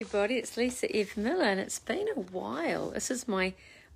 everybody, 0.00 0.36
it's 0.36 0.56
Lisa 0.56 0.96
F. 0.96 1.16
Miller, 1.16 1.42
and 1.42 1.58
it's 1.58 1.80
been 1.80 2.06
a 2.14 2.20
while. 2.20 2.90
This 2.90 3.10
is 3.10 3.26
my 3.26 3.52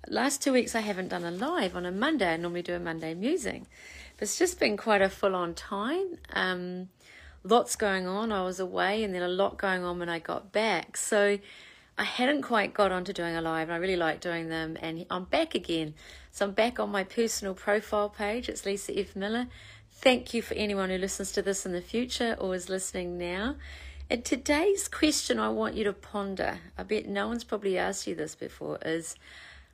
last 0.09 0.41
two 0.41 0.51
weeks 0.51 0.75
I 0.75 0.81
haven't 0.81 1.07
done 1.07 1.23
a 1.23 1.31
live 1.31 1.77
on 1.77 1.85
a 1.85 1.93
Monday. 1.93 2.33
I 2.33 2.35
normally 2.35 2.61
do 2.61 2.73
a 2.73 2.79
Monday 2.79 3.13
musing, 3.13 3.67
but 4.17 4.23
it's 4.23 4.37
just 4.37 4.59
been 4.59 4.75
quite 4.75 5.01
a 5.01 5.07
full 5.07 5.33
on 5.33 5.53
time. 5.53 6.17
Um, 6.33 6.89
lots 7.45 7.77
going 7.77 8.05
on. 8.05 8.33
I 8.33 8.43
was 8.43 8.59
away, 8.59 9.01
and 9.05 9.15
then 9.15 9.21
a 9.21 9.29
lot 9.29 9.57
going 9.57 9.85
on 9.85 9.97
when 9.97 10.09
I 10.09 10.19
got 10.19 10.51
back. 10.51 10.97
So 10.97 11.39
I 11.97 12.03
hadn't 12.03 12.41
quite 12.41 12.73
got 12.73 12.91
onto 12.91 13.13
doing 13.13 13.37
a 13.37 13.41
live, 13.41 13.69
and 13.69 13.75
I 13.75 13.77
really 13.77 13.95
like 13.95 14.19
doing 14.19 14.49
them, 14.49 14.77
and 14.81 15.05
I'm 15.09 15.23
back 15.23 15.55
again. 15.55 15.93
So 16.33 16.47
I'm 16.47 16.51
back 16.51 16.81
on 16.81 16.91
my 16.91 17.05
personal 17.05 17.53
profile 17.53 18.09
page. 18.09 18.49
It's 18.49 18.65
Lisa 18.65 18.99
F. 18.99 19.15
Miller. 19.15 19.47
Thank 19.89 20.33
you 20.33 20.41
for 20.41 20.53
anyone 20.55 20.89
who 20.89 20.97
listens 20.97 21.31
to 21.31 21.41
this 21.41 21.65
in 21.65 21.71
the 21.71 21.79
future 21.79 22.35
or 22.41 22.55
is 22.55 22.67
listening 22.67 23.17
now. 23.17 23.55
And 24.13 24.23
today's 24.23 24.87
question 24.87 25.39
I 25.39 25.49
want 25.49 25.73
you 25.73 25.83
to 25.85 25.91
ponder, 25.91 26.59
I 26.77 26.83
bet 26.83 27.07
no 27.07 27.27
one's 27.29 27.43
probably 27.43 27.79
asked 27.79 28.05
you 28.05 28.13
this 28.13 28.35
before, 28.35 28.77
is 28.85 29.15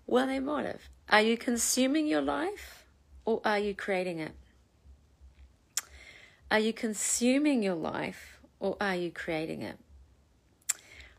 well, 0.07 0.27
they 0.27 0.39
might 0.39 0.66
have. 0.66 0.84
Are 1.09 1.20
you 1.20 1.38
consuming 1.38 2.07
your 2.07 2.21
life 2.21 2.85
or 3.25 3.41
are 3.44 3.59
you 3.59 3.75
creating 3.75 4.20
it? 4.20 4.31
Are 6.49 6.57
you 6.57 6.71
consuming 6.71 7.61
your 7.63 7.75
life 7.75 8.39
or 8.61 8.77
are 8.80 8.95
you 8.95 9.11
creating 9.11 9.61
it? 9.61 9.77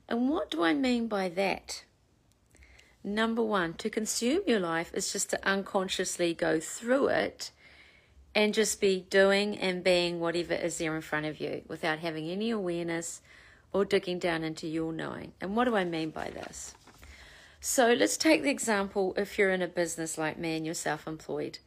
And 0.09 0.30
what 0.30 0.50
do 0.50 0.62
I 0.62 0.73
mean 0.73 1.06
by 1.06 1.28
that? 1.28 1.84
Number 3.05 3.42
one, 3.42 3.75
to 3.75 3.91
consume 3.91 4.45
your 4.47 4.61
life 4.61 4.92
is 4.95 5.12
just 5.12 5.28
to 5.28 5.47
unconsciously 5.47 6.33
go 6.33 6.59
through 6.59 7.09
it 7.09 7.50
and 8.34 8.55
just 8.55 8.80
be 8.80 9.07
doing 9.11 9.59
and 9.59 9.83
being 9.83 10.20
whatever 10.20 10.55
is 10.55 10.79
there 10.79 10.95
in 10.95 11.02
front 11.02 11.27
of 11.27 11.41
you 11.41 11.62
without 11.69 11.98
having 11.98 12.29
any 12.29 12.51
awareness 12.51 13.20
or 13.73 13.84
digging 13.84 14.19
down 14.19 14.43
into 14.45 14.66
your 14.66 14.93
knowing. 14.93 15.33
And 15.41 15.56
what 15.56 15.65
do 15.65 15.77
I 15.77 15.84
mean 15.84 16.11
by 16.11 16.30
this? 16.30 16.75
So 17.61 17.93
let's 17.93 18.16
take 18.16 18.43
the 18.43 18.51
example 18.51 19.14
if 19.17 19.39
you're 19.39 19.50
in 19.50 19.62
a 19.62 19.69
business 19.69 20.17
like 20.17 20.39
me 20.39 20.56
and 20.56 20.64
you're 20.64 20.75
self 20.75 21.06
employed 21.06 21.59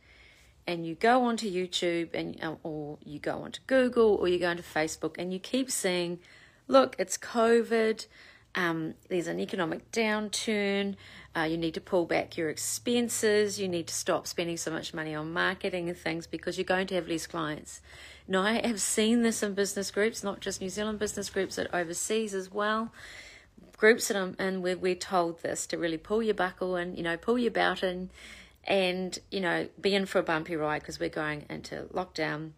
and 0.65 0.85
you 0.85 0.95
go 0.95 1.23
onto 1.23 1.51
YouTube 1.51 2.09
and 2.13 2.41
uh, 2.43 2.55
or 2.63 2.97
you 3.03 3.19
go 3.19 3.43
onto 3.43 3.61
Google 3.67 4.15
or 4.15 4.27
you 4.27 4.39
go 4.39 4.49
onto 4.49 4.63
Facebook 4.63 5.15
and 5.19 5.33
you 5.33 5.39
keep 5.39 5.69
seeing, 5.69 6.19
look, 6.67 6.95
it's 6.97 7.17
COVID, 7.17 8.07
um, 8.55 8.93
there's 9.09 9.27
an 9.27 9.39
economic 9.39 9.91
downturn, 9.91 10.95
uh, 11.35 11.43
you 11.43 11.57
need 11.57 11.73
to 11.73 11.81
pull 11.81 12.05
back 12.05 12.37
your 12.37 12.49
expenses. 12.49 13.59
You 13.59 13.67
need 13.67 13.87
to 13.87 13.93
stop 13.93 14.27
spending 14.27 14.57
so 14.57 14.69
much 14.69 14.93
money 14.93 15.15
on 15.15 15.33
marketing 15.33 15.89
and 15.89 15.97
things 15.97 16.27
because 16.27 16.57
you're 16.57 16.65
going 16.65 16.87
to 16.87 16.95
have 16.95 17.07
less 17.07 17.25
clients. 17.25 17.81
Now, 18.27 18.43
I 18.43 18.65
have 18.65 18.79
seen 18.79 19.23
this 19.23 19.41
in 19.41 19.55
business 19.55 19.89
groups, 19.89 20.23
not 20.23 20.41
just 20.41 20.61
New 20.61 20.69
Zealand 20.69 20.99
business 20.99 21.29
groups, 21.29 21.55
but 21.55 21.73
overseas 21.73 22.35
as 22.35 22.51
well. 22.51 22.91
Groups 23.77 24.07
that 24.07 24.17
I'm 24.17 24.35
in 24.39 24.61
where 24.61 24.77
we're 24.77 24.95
told 24.95 25.41
this 25.41 25.65
to 25.67 25.77
really 25.77 25.97
pull 25.97 26.21
your 26.21 26.35
buckle 26.35 26.75
and, 26.75 26.95
you 26.95 27.03
know, 27.03 27.17
pull 27.17 27.39
your 27.39 27.51
belt 27.51 27.81
in 27.81 28.11
and, 28.65 29.17
you 29.31 29.41
know, 29.41 29.67
be 29.81 29.95
in 29.95 30.05
for 30.05 30.19
a 30.19 30.23
bumpy 30.23 30.55
ride 30.55 30.81
because 30.81 30.99
we're 30.99 31.09
going 31.09 31.45
into 31.49 31.87
lockdown. 31.93 32.51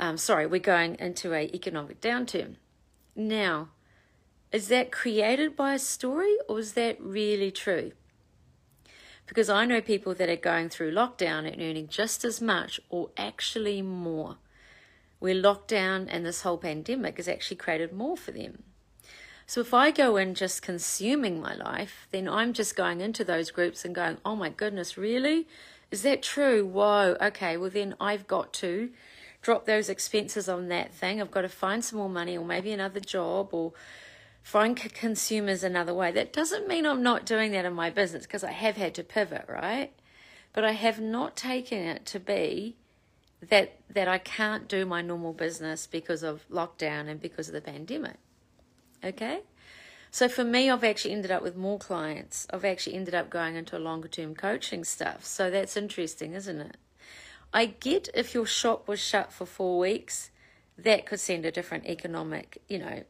Um, 0.00 0.18
sorry, 0.18 0.46
we're 0.46 0.58
going 0.58 0.96
into 0.98 1.32
a 1.32 1.44
economic 1.54 2.00
downturn. 2.00 2.56
Now, 3.14 3.68
is 4.54 4.68
that 4.68 4.92
created 4.92 5.56
by 5.56 5.74
a 5.74 5.78
story 5.80 6.36
or 6.48 6.60
is 6.60 6.74
that 6.74 6.96
really 7.00 7.50
true? 7.50 7.90
Because 9.26 9.50
I 9.50 9.64
know 9.64 9.80
people 9.80 10.14
that 10.14 10.28
are 10.28 10.36
going 10.36 10.68
through 10.68 10.92
lockdown 10.92 11.38
and 11.38 11.60
earning 11.60 11.88
just 11.88 12.24
as 12.24 12.40
much 12.40 12.78
or 12.88 13.10
actually 13.16 13.82
more, 13.82 14.36
where 15.18 15.34
lockdown 15.34 16.06
and 16.08 16.24
this 16.24 16.42
whole 16.42 16.56
pandemic 16.56 17.16
has 17.16 17.26
actually 17.26 17.56
created 17.56 17.92
more 17.92 18.16
for 18.16 18.30
them. 18.30 18.62
So 19.44 19.60
if 19.60 19.74
I 19.74 19.90
go 19.90 20.16
in 20.16 20.36
just 20.36 20.62
consuming 20.62 21.40
my 21.40 21.56
life, 21.56 22.06
then 22.12 22.28
I'm 22.28 22.52
just 22.52 22.76
going 22.76 23.00
into 23.00 23.24
those 23.24 23.50
groups 23.50 23.84
and 23.84 23.92
going, 23.92 24.18
oh 24.24 24.36
my 24.36 24.50
goodness, 24.50 24.96
really? 24.96 25.48
Is 25.90 26.02
that 26.02 26.22
true? 26.22 26.64
Whoa, 26.64 27.16
okay, 27.20 27.56
well 27.56 27.70
then 27.70 27.96
I've 28.00 28.28
got 28.28 28.52
to 28.54 28.90
drop 29.42 29.66
those 29.66 29.88
expenses 29.88 30.48
on 30.48 30.68
that 30.68 30.94
thing. 30.94 31.20
I've 31.20 31.32
got 31.32 31.42
to 31.42 31.48
find 31.48 31.84
some 31.84 31.98
more 31.98 32.08
money 32.08 32.38
or 32.38 32.44
maybe 32.44 32.70
another 32.70 33.00
job 33.00 33.48
or 33.52 33.72
find 34.44 34.76
consumers 34.76 35.64
another 35.64 35.94
way. 35.94 36.12
That 36.12 36.32
doesn't 36.32 36.68
mean 36.68 36.86
I'm 36.86 37.02
not 37.02 37.24
doing 37.24 37.50
that 37.52 37.64
in 37.64 37.72
my 37.72 37.88
business 37.88 38.24
because 38.24 38.44
I 38.44 38.52
have 38.52 38.76
had 38.76 38.94
to 38.94 39.02
pivot, 39.02 39.46
right? 39.48 39.90
But 40.52 40.64
I 40.64 40.72
have 40.72 41.00
not 41.00 41.34
taken 41.34 41.78
it 41.78 42.06
to 42.06 42.20
be 42.20 42.76
that 43.48 43.78
that 43.90 44.06
I 44.06 44.18
can't 44.18 44.68
do 44.68 44.84
my 44.86 45.00
normal 45.00 45.32
business 45.32 45.86
because 45.86 46.22
of 46.22 46.46
lockdown 46.48 47.08
and 47.08 47.20
because 47.20 47.48
of 47.48 47.54
the 47.54 47.60
pandemic. 47.62 48.16
Okay? 49.02 49.40
So 50.10 50.28
for 50.28 50.44
me, 50.44 50.70
I've 50.70 50.84
actually 50.84 51.14
ended 51.14 51.30
up 51.30 51.42
with 51.42 51.56
more 51.56 51.78
clients. 51.78 52.46
I've 52.50 52.64
actually 52.64 52.96
ended 52.96 53.14
up 53.14 53.30
going 53.30 53.56
into 53.56 53.76
a 53.76 53.80
longer 53.80 54.08
term 54.08 54.34
coaching 54.34 54.84
stuff. 54.84 55.24
So 55.24 55.50
that's 55.50 55.76
interesting, 55.76 56.34
isn't 56.34 56.60
it? 56.60 56.76
I 57.52 57.66
get 57.66 58.10
if 58.14 58.34
your 58.34 58.46
shop 58.46 58.88
was 58.88 59.00
shut 59.00 59.32
for 59.32 59.46
four 59.46 59.78
weeks, 59.78 60.30
that 60.76 61.06
could 61.06 61.20
send 61.20 61.46
a 61.46 61.50
different 61.50 61.86
economic, 61.86 62.62
you 62.68 62.78
know, 62.78 63.04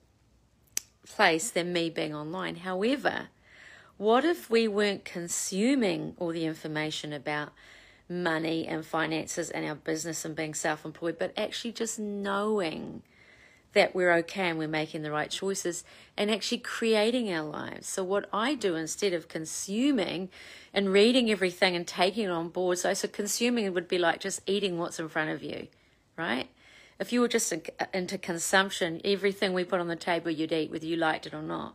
place 1.07 1.51
than 1.51 1.73
me 1.73 1.91
being 1.91 2.15
online. 2.15 2.57
However, 2.57 3.29
what 3.97 4.25
if 4.25 4.51
we 4.51 4.67
weren't 4.67 5.05
consuming 5.05 6.15
all 6.19 6.31
the 6.31 6.47
information 6.47 7.13
about 7.13 7.53
money 8.09 8.67
and 8.67 8.85
finances 8.85 9.51
and 9.51 9.65
our 9.65 9.75
business 9.75 10.25
and 10.25 10.37
being 10.37 10.55
self 10.55 10.85
employed, 10.85 11.19
but 11.19 11.33
actually 11.37 11.73
just 11.73 11.99
knowing 11.99 13.03
that 13.73 13.95
we're 13.95 14.13
okay 14.13 14.49
and 14.49 14.59
we're 14.59 14.69
making 14.69 15.03
the 15.03 15.11
right 15.11 15.31
choices 15.31 15.85
and 16.17 16.31
actually 16.31 16.59
creating 16.59 17.33
our 17.33 17.45
lives. 17.45 17.89
So, 17.89 18.05
what 18.05 18.29
I 18.33 18.55
do 18.55 18.75
instead 18.77 19.13
of 19.13 19.29
consuming 19.29 20.29
and 20.73 20.93
reading 20.93 21.31
everything 21.31 21.77
and 21.77 21.87
taking 21.87 22.25
it 22.25 22.31
on 22.31 22.49
board, 22.49 22.79
so, 22.79 22.95
so 22.95 23.09
consuming 23.09 23.73
would 23.75 23.89
be 23.89 23.99
like 23.99 24.21
just 24.21 24.41
eating 24.47 24.79
what's 24.79 24.99
in 24.99 25.09
front 25.09 25.31
of 25.31 25.43
you, 25.43 25.69
right? 26.17 26.49
If 27.05 27.13
you 27.13 27.21
were 27.21 27.29
just 27.29 27.53
into 27.93 28.17
consumption, 28.17 29.03
everything 29.05 29.53
we 29.53 29.63
put 29.63 29.79
on 29.79 29.89
the 29.89 29.95
table 29.95 30.31
you'd 30.31 30.53
eat, 30.53 30.71
whether 30.71 30.87
you 30.87 30.97
liked 30.97 31.27
it 31.27 31.35
or 31.35 31.43
not. 31.43 31.75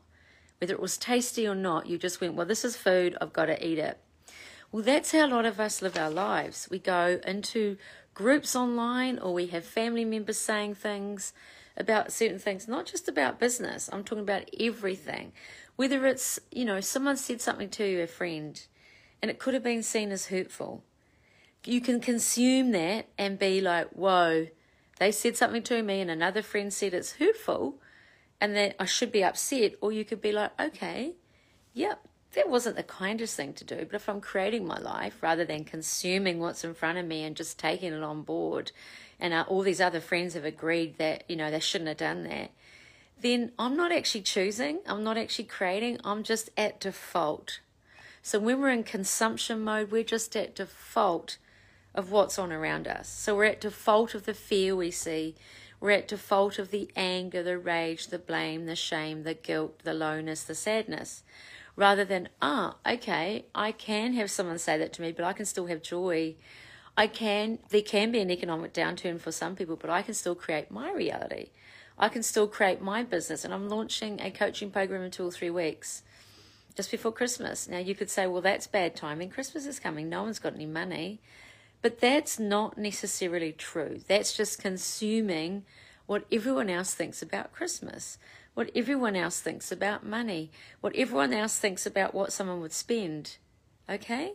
Whether 0.57 0.73
it 0.73 0.79
was 0.79 0.97
tasty 0.97 1.47
or 1.47 1.53
not, 1.53 1.85
you 1.85 1.99
just 1.99 2.19
went, 2.19 2.33
well, 2.33 2.47
this 2.47 2.65
is 2.65 2.75
food, 2.75 3.15
I've 3.21 3.31
got 3.31 3.45
to 3.45 3.63
eat 3.63 3.77
it. 3.77 3.99
Well, 4.71 4.81
that's 4.81 5.11
how 5.11 5.27
a 5.27 5.29
lot 5.29 5.45
of 5.45 5.59
us 5.59 5.83
live 5.83 5.95
our 5.95 6.09
lives. 6.09 6.67
We 6.71 6.79
go 6.79 7.21
into 7.27 7.77
groups 8.15 8.55
online 8.55 9.19
or 9.19 9.31
we 9.31 9.45
have 9.53 9.65
family 9.65 10.03
members 10.03 10.39
saying 10.39 10.73
things 10.73 11.31
about 11.77 12.11
certain 12.11 12.39
things, 12.39 12.67
not 12.67 12.87
just 12.87 13.07
about 13.07 13.39
business. 13.39 13.87
I'm 13.93 14.03
talking 14.03 14.23
about 14.23 14.49
everything. 14.59 15.31
Whether 15.75 16.07
it's, 16.07 16.39
you 16.51 16.65
know, 16.65 16.81
someone 16.81 17.17
said 17.17 17.39
something 17.39 17.69
to 17.69 17.85
you, 17.85 18.01
a 18.01 18.07
friend, 18.07 18.59
and 19.21 19.29
it 19.29 19.37
could 19.37 19.53
have 19.53 19.61
been 19.61 19.83
seen 19.83 20.11
as 20.11 20.29
hurtful. 20.29 20.83
You 21.65 21.81
can 21.81 21.99
consume 21.99 22.71
that 22.71 23.09
and 23.15 23.37
be 23.37 23.61
like, 23.61 23.89
whoa, 23.89 24.47
they 24.99 25.11
said 25.11 25.35
something 25.35 25.63
to 25.63 25.81
me 25.81 26.01
and 26.01 26.11
another 26.11 26.41
friend 26.41 26.71
said 26.71 26.93
it's 26.93 27.13
hurtful 27.13 27.81
and 28.39 28.55
that 28.55 28.75
I 28.79 28.85
should 28.85 29.11
be 29.11 29.23
upset, 29.23 29.73
or 29.81 29.91
you 29.91 30.05
could 30.05 30.21
be 30.21 30.31
like, 30.31 30.57
okay, 30.59 31.15
yep, 31.73 32.07
that 32.33 32.49
wasn't 32.49 32.77
the 32.77 32.83
kindest 32.83 33.35
thing 33.35 33.53
to 33.53 33.65
do. 33.65 33.85
But 33.85 33.95
if 33.95 34.07
I'm 34.07 34.21
creating 34.21 34.65
my 34.65 34.77
life 34.77 35.21
rather 35.21 35.43
than 35.43 35.65
consuming 35.65 36.39
what's 36.39 36.63
in 36.63 36.73
front 36.73 36.97
of 36.97 37.05
me 37.05 37.23
and 37.23 37.35
just 37.35 37.59
taking 37.59 37.91
it 37.91 38.03
on 38.03 38.21
board, 38.21 38.71
and 39.19 39.33
uh, 39.33 39.43
all 39.47 39.61
these 39.61 39.81
other 39.81 39.99
friends 39.99 40.35
have 40.35 40.45
agreed 40.45 40.97
that, 40.99 41.23
you 41.27 41.35
know, 41.35 41.51
they 41.51 41.59
shouldn't 41.59 41.89
have 41.89 41.97
done 41.97 42.23
that, 42.23 42.51
then 43.19 43.51
I'm 43.59 43.75
not 43.75 43.91
actually 43.91 44.21
choosing, 44.21 44.79
I'm 44.85 45.03
not 45.03 45.17
actually 45.17 45.45
creating, 45.45 45.99
I'm 46.05 46.23
just 46.23 46.49
at 46.55 46.79
default. 46.79 47.59
So 48.21 48.39
when 48.39 48.61
we're 48.61 48.69
in 48.69 48.83
consumption 48.83 49.61
mode, 49.61 49.91
we're 49.91 50.03
just 50.03 50.35
at 50.37 50.55
default 50.55 51.37
of 51.99 52.11
what's 52.11 52.39
on 52.39 52.51
around 52.51 52.87
us. 52.87 53.07
So 53.09 53.35
we're 53.35 53.43
at 53.43 53.61
default 53.61 54.15
of 54.15 54.25
the 54.25 54.33
fear 54.33 54.75
we 54.75 54.89
see. 54.89 55.35
We're 55.79 55.91
at 55.91 56.07
default 56.07 56.57
of 56.57 56.71
the 56.71 56.89
anger, 56.95 57.43
the 57.43 57.59
rage, 57.59 58.07
the 58.07 58.17
blame, 58.17 58.65
the 58.65 58.75
shame, 58.75 59.23
the 59.23 59.33
guilt, 59.33 59.79
the 59.83 59.93
lowness, 59.93 60.43
the 60.43 60.55
sadness. 60.55 61.23
Rather 61.75 62.03
than, 62.03 62.29
ah, 62.41 62.75
okay, 62.87 63.45
I 63.53 63.71
can 63.71 64.13
have 64.13 64.31
someone 64.31 64.57
say 64.57 64.77
that 64.77 64.93
to 64.93 65.01
me, 65.01 65.11
but 65.11 65.25
I 65.25 65.33
can 65.33 65.45
still 65.45 65.67
have 65.67 65.81
joy. 65.81 66.35
I 66.97 67.07
can, 67.07 67.59
there 67.69 67.81
can 67.81 68.11
be 68.11 68.19
an 68.19 68.31
economic 68.31 68.73
downturn 68.73 69.19
for 69.19 69.31
some 69.31 69.55
people, 69.55 69.75
but 69.75 69.89
I 69.89 70.01
can 70.01 70.13
still 70.13 70.35
create 70.35 70.71
my 70.71 70.91
reality. 70.91 71.49
I 71.97 72.09
can 72.09 72.23
still 72.23 72.47
create 72.47 72.81
my 72.81 73.03
business. 73.03 73.43
And 73.43 73.53
I'm 73.53 73.69
launching 73.69 74.19
a 74.21 74.31
coaching 74.31 74.71
program 74.71 75.03
in 75.03 75.11
two 75.11 75.27
or 75.27 75.31
three 75.31 75.49
weeks 75.49 76.03
just 76.75 76.91
before 76.91 77.11
Christmas. 77.11 77.67
Now, 77.67 77.79
you 77.79 77.93
could 77.93 78.09
say, 78.09 78.25
well, 78.25 78.41
that's 78.41 78.67
bad 78.67 78.95
timing. 78.95 79.29
Christmas 79.29 79.65
is 79.65 79.79
coming. 79.79 80.07
No 80.07 80.23
one's 80.23 80.39
got 80.39 80.55
any 80.55 80.65
money. 80.65 81.19
But 81.81 81.99
that's 81.99 82.39
not 82.39 82.77
necessarily 82.77 83.53
true. 83.53 84.01
That's 84.07 84.35
just 84.35 84.61
consuming 84.61 85.63
what 86.05 86.25
everyone 86.31 86.69
else 86.69 86.93
thinks 86.93 87.21
about 87.21 87.53
Christmas, 87.53 88.17
what 88.53 88.71
everyone 88.75 89.15
else 89.15 89.39
thinks 89.39 89.71
about 89.71 90.05
money, 90.05 90.51
what 90.81 90.95
everyone 90.95 91.33
else 91.33 91.57
thinks 91.57 91.85
about 91.85 92.13
what 92.13 92.33
someone 92.33 92.59
would 92.61 92.73
spend. 92.73 93.37
Okay? 93.89 94.33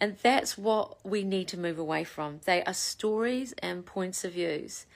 And 0.00 0.16
that's 0.22 0.58
what 0.58 1.04
we 1.04 1.22
need 1.22 1.46
to 1.48 1.58
move 1.58 1.78
away 1.78 2.02
from. 2.02 2.40
They 2.44 2.64
are 2.64 2.74
stories 2.74 3.54
and 3.58 3.86
points 3.86 4.24
of 4.24 4.32
views. 4.32 4.86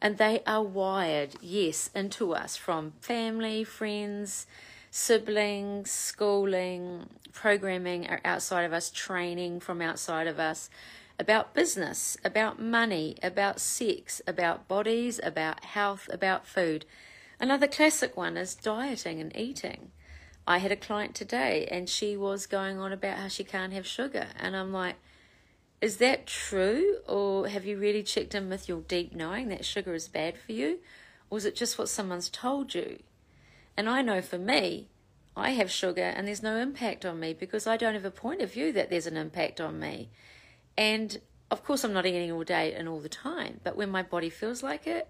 And 0.00 0.16
they 0.16 0.42
are 0.46 0.62
wired, 0.62 1.34
yes, 1.42 1.90
into 1.94 2.34
us 2.34 2.56
from 2.56 2.92
family, 3.00 3.64
friends, 3.64 4.46
siblings, 4.90 5.90
schooling, 5.90 7.08
programming 7.32 8.08
outside 8.24 8.62
of 8.62 8.72
us, 8.72 8.90
training 8.90 9.60
from 9.60 9.82
outside 9.82 10.26
of 10.26 10.38
us, 10.38 10.70
about 11.18 11.54
business, 11.54 12.16
about 12.24 12.60
money, 12.60 13.16
about 13.22 13.60
sex, 13.60 14.20
about 14.26 14.68
bodies, 14.68 15.20
about 15.22 15.64
health, 15.64 16.08
about 16.12 16.46
food. 16.46 16.84
Another 17.38 17.68
classic 17.68 18.16
one 18.16 18.36
is 18.36 18.54
dieting 18.54 19.20
and 19.20 19.36
eating. 19.36 19.90
I 20.46 20.58
had 20.58 20.72
a 20.72 20.76
client 20.76 21.14
today 21.14 21.66
and 21.70 21.88
she 21.88 22.16
was 22.16 22.46
going 22.46 22.78
on 22.78 22.92
about 22.92 23.18
how 23.18 23.28
she 23.28 23.44
can't 23.44 23.72
have 23.72 23.86
sugar. 23.86 24.26
And 24.38 24.56
I'm 24.56 24.72
like, 24.72 24.96
is 25.80 25.98
that 25.98 26.26
true? 26.26 26.98
Or 27.06 27.48
have 27.48 27.64
you 27.64 27.78
really 27.78 28.02
checked 28.02 28.34
in 28.34 28.48
with 28.48 28.68
your 28.68 28.80
deep 28.80 29.14
knowing 29.14 29.48
that 29.48 29.64
sugar 29.64 29.94
is 29.94 30.08
bad 30.08 30.36
for 30.36 30.52
you? 30.52 30.78
Or 31.30 31.38
is 31.38 31.44
it 31.44 31.56
just 31.56 31.78
what 31.78 31.88
someone's 31.88 32.28
told 32.28 32.74
you? 32.74 33.00
And 33.76 33.88
I 33.88 34.02
know 34.02 34.20
for 34.20 34.38
me, 34.38 34.88
I 35.36 35.50
have 35.50 35.70
sugar 35.70 36.02
and 36.02 36.28
there's 36.28 36.42
no 36.42 36.56
impact 36.56 37.04
on 37.04 37.18
me 37.18 37.34
because 37.34 37.66
I 37.66 37.76
don't 37.76 37.94
have 37.94 38.04
a 38.04 38.10
point 38.10 38.40
of 38.40 38.52
view 38.52 38.72
that 38.72 38.90
there's 38.90 39.06
an 39.06 39.16
impact 39.16 39.60
on 39.60 39.80
me. 39.80 40.10
And 40.76 41.20
of 41.50 41.64
course, 41.64 41.84
I'm 41.84 41.92
not 41.92 42.06
eating 42.06 42.32
all 42.32 42.44
day 42.44 42.72
and 42.74 42.88
all 42.88 43.00
the 43.00 43.08
time, 43.08 43.60
but 43.62 43.76
when 43.76 43.90
my 43.90 44.02
body 44.02 44.30
feels 44.30 44.62
like 44.62 44.86
it, 44.86 45.08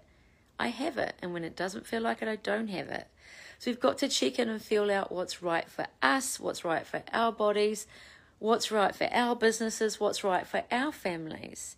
I 0.59 0.69
have 0.69 0.99
it. 0.99 1.15
And 1.23 1.33
when 1.33 1.45
it 1.45 1.57
doesn't 1.57 1.87
feel 1.87 2.03
like 2.03 2.23
it, 2.23 2.29
I 2.29 2.37
don't 2.37 2.69
have 2.69 2.89
it. 2.89 3.07
So 3.59 3.71
we've 3.71 3.81
got 3.81 3.99
to 3.99 4.09
check 4.09 4.39
in 4.39 4.49
and 4.49 4.61
feel 4.61 4.91
out 4.91 5.11
what's 5.11 5.43
right 5.43 5.69
for 5.69 5.87
us, 6.03 6.39
what's 6.39 6.65
right 6.65 6.87
for 6.87 7.03
our 7.13 7.33
bodies, 7.33 7.87
what's 8.39 8.71
right 8.71 8.95
for 8.95 9.09
our 9.13 9.35
businesses, 9.35 9.99
what's 9.99 10.23
right 10.23 10.47
for 10.47 10.65
our 10.71 10.93
families. 10.93 11.77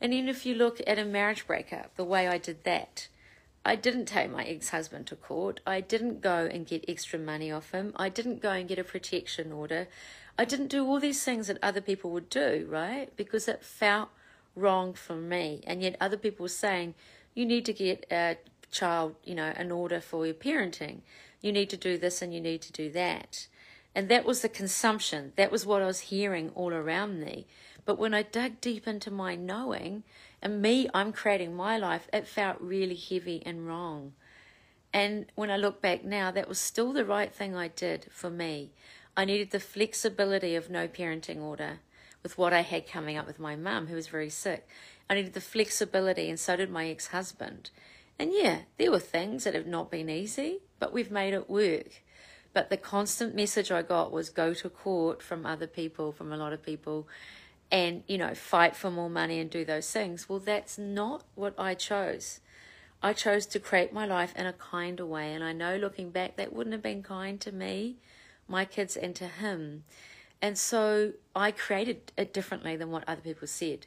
And 0.00 0.12
even 0.12 0.28
if 0.28 0.44
you 0.44 0.54
look 0.54 0.80
at 0.86 0.98
a 0.98 1.04
marriage 1.04 1.46
breakup, 1.46 1.96
the 1.96 2.04
way 2.04 2.28
I 2.28 2.38
did 2.38 2.64
that, 2.64 3.08
I 3.64 3.76
didn't 3.76 4.04
take 4.04 4.30
my 4.30 4.44
ex 4.44 4.68
husband 4.68 5.06
to 5.06 5.16
court. 5.16 5.60
I 5.66 5.80
didn't 5.80 6.20
go 6.20 6.46
and 6.50 6.66
get 6.66 6.84
extra 6.86 7.18
money 7.18 7.50
off 7.50 7.70
him. 7.70 7.94
I 7.96 8.10
didn't 8.10 8.42
go 8.42 8.50
and 8.50 8.68
get 8.68 8.78
a 8.78 8.84
protection 8.84 9.52
order. 9.52 9.88
I 10.36 10.44
didn't 10.44 10.68
do 10.68 10.86
all 10.86 10.98
these 10.98 11.22
things 11.22 11.46
that 11.46 11.58
other 11.62 11.80
people 11.80 12.10
would 12.10 12.28
do, 12.28 12.66
right? 12.68 13.14
Because 13.16 13.46
it 13.46 13.64
felt 13.64 14.08
wrong 14.56 14.94
for 14.94 15.14
me. 15.14 15.62
And 15.66 15.82
yet 15.82 15.96
other 16.00 16.16
people 16.16 16.44
were 16.44 16.48
saying, 16.48 16.94
you 17.34 17.46
need 17.46 17.64
to 17.66 17.72
get 17.72 18.06
a 18.10 18.36
child, 18.70 19.14
you 19.24 19.34
know, 19.34 19.52
an 19.56 19.70
order 19.70 20.00
for 20.00 20.26
your 20.26 20.34
parenting. 20.34 21.00
You 21.40 21.52
need 21.52 21.70
to 21.70 21.76
do 21.76 21.96
this 21.98 22.20
and 22.22 22.34
you 22.34 22.40
need 22.40 22.62
to 22.62 22.72
do 22.72 22.90
that. 22.90 23.46
And 23.94 24.08
that 24.08 24.24
was 24.24 24.42
the 24.42 24.48
consumption. 24.48 25.32
That 25.36 25.52
was 25.52 25.64
what 25.64 25.82
I 25.82 25.86
was 25.86 26.00
hearing 26.00 26.50
all 26.54 26.72
around 26.72 27.20
me. 27.20 27.46
But 27.84 27.98
when 27.98 28.14
I 28.14 28.22
dug 28.22 28.60
deep 28.60 28.88
into 28.88 29.10
my 29.10 29.36
knowing 29.36 30.02
and 30.42 30.60
me, 30.60 30.88
I'm 30.92 31.12
creating 31.12 31.54
my 31.54 31.78
life, 31.78 32.08
it 32.12 32.26
felt 32.26 32.60
really 32.60 32.96
heavy 32.96 33.42
and 33.46 33.68
wrong. 33.68 34.14
And 34.92 35.26
when 35.34 35.50
I 35.50 35.56
look 35.56 35.82
back 35.82 36.04
now, 36.04 36.30
that 36.30 36.48
was 36.48 36.58
still 36.58 36.92
the 36.92 37.04
right 37.04 37.32
thing 37.32 37.56
I 37.56 37.68
did 37.68 38.06
for 38.10 38.30
me. 38.30 38.70
I 39.16 39.24
needed 39.24 39.50
the 39.50 39.60
flexibility 39.60 40.56
of 40.56 40.70
no 40.70 40.88
parenting 40.88 41.40
order 41.40 41.78
with 42.22 42.36
what 42.36 42.52
I 42.52 42.62
had 42.62 42.88
coming 42.88 43.16
up 43.16 43.26
with 43.26 43.38
my 43.38 43.54
mum, 43.54 43.86
who 43.86 43.94
was 43.94 44.08
very 44.08 44.30
sick. 44.30 44.66
I 45.08 45.14
needed 45.14 45.34
the 45.34 45.40
flexibility, 45.40 46.28
and 46.28 46.40
so 46.40 46.56
did 46.56 46.70
my 46.70 46.88
ex 46.88 47.08
husband. 47.08 47.70
And 48.18 48.32
yeah, 48.32 48.60
there 48.78 48.90
were 48.90 48.98
things 48.98 49.44
that 49.44 49.54
have 49.54 49.66
not 49.66 49.90
been 49.90 50.08
easy, 50.08 50.60
but 50.78 50.92
we've 50.92 51.10
made 51.10 51.34
it 51.34 51.50
work. 51.50 52.02
But 52.52 52.70
the 52.70 52.76
constant 52.76 53.34
message 53.34 53.70
I 53.70 53.82
got 53.82 54.12
was 54.12 54.30
go 54.30 54.54
to 54.54 54.68
court 54.68 55.22
from 55.22 55.44
other 55.44 55.66
people, 55.66 56.12
from 56.12 56.32
a 56.32 56.36
lot 56.36 56.52
of 56.52 56.62
people, 56.62 57.08
and, 57.70 58.04
you 58.06 58.16
know, 58.18 58.34
fight 58.34 58.76
for 58.76 58.90
more 58.90 59.10
money 59.10 59.38
and 59.40 59.50
do 59.50 59.64
those 59.64 59.90
things. 59.90 60.28
Well, 60.28 60.38
that's 60.38 60.78
not 60.78 61.24
what 61.34 61.54
I 61.58 61.74
chose. 61.74 62.40
I 63.02 63.12
chose 63.12 63.46
to 63.46 63.60
create 63.60 63.92
my 63.92 64.06
life 64.06 64.32
in 64.36 64.46
a 64.46 64.52
kinder 64.52 65.04
way. 65.04 65.34
And 65.34 65.42
I 65.42 65.52
know 65.52 65.76
looking 65.76 66.10
back, 66.10 66.36
that 66.36 66.52
wouldn't 66.52 66.72
have 66.72 66.82
been 66.82 67.02
kind 67.02 67.40
to 67.40 67.52
me 67.52 67.96
my 68.48 68.64
kids 68.64 68.96
and 68.96 69.14
to 69.16 69.26
him. 69.26 69.84
And 70.40 70.58
so 70.58 71.12
I 71.34 71.50
created 71.50 72.12
it 72.16 72.34
differently 72.34 72.76
than 72.76 72.90
what 72.90 73.04
other 73.08 73.22
people 73.22 73.46
said. 73.46 73.86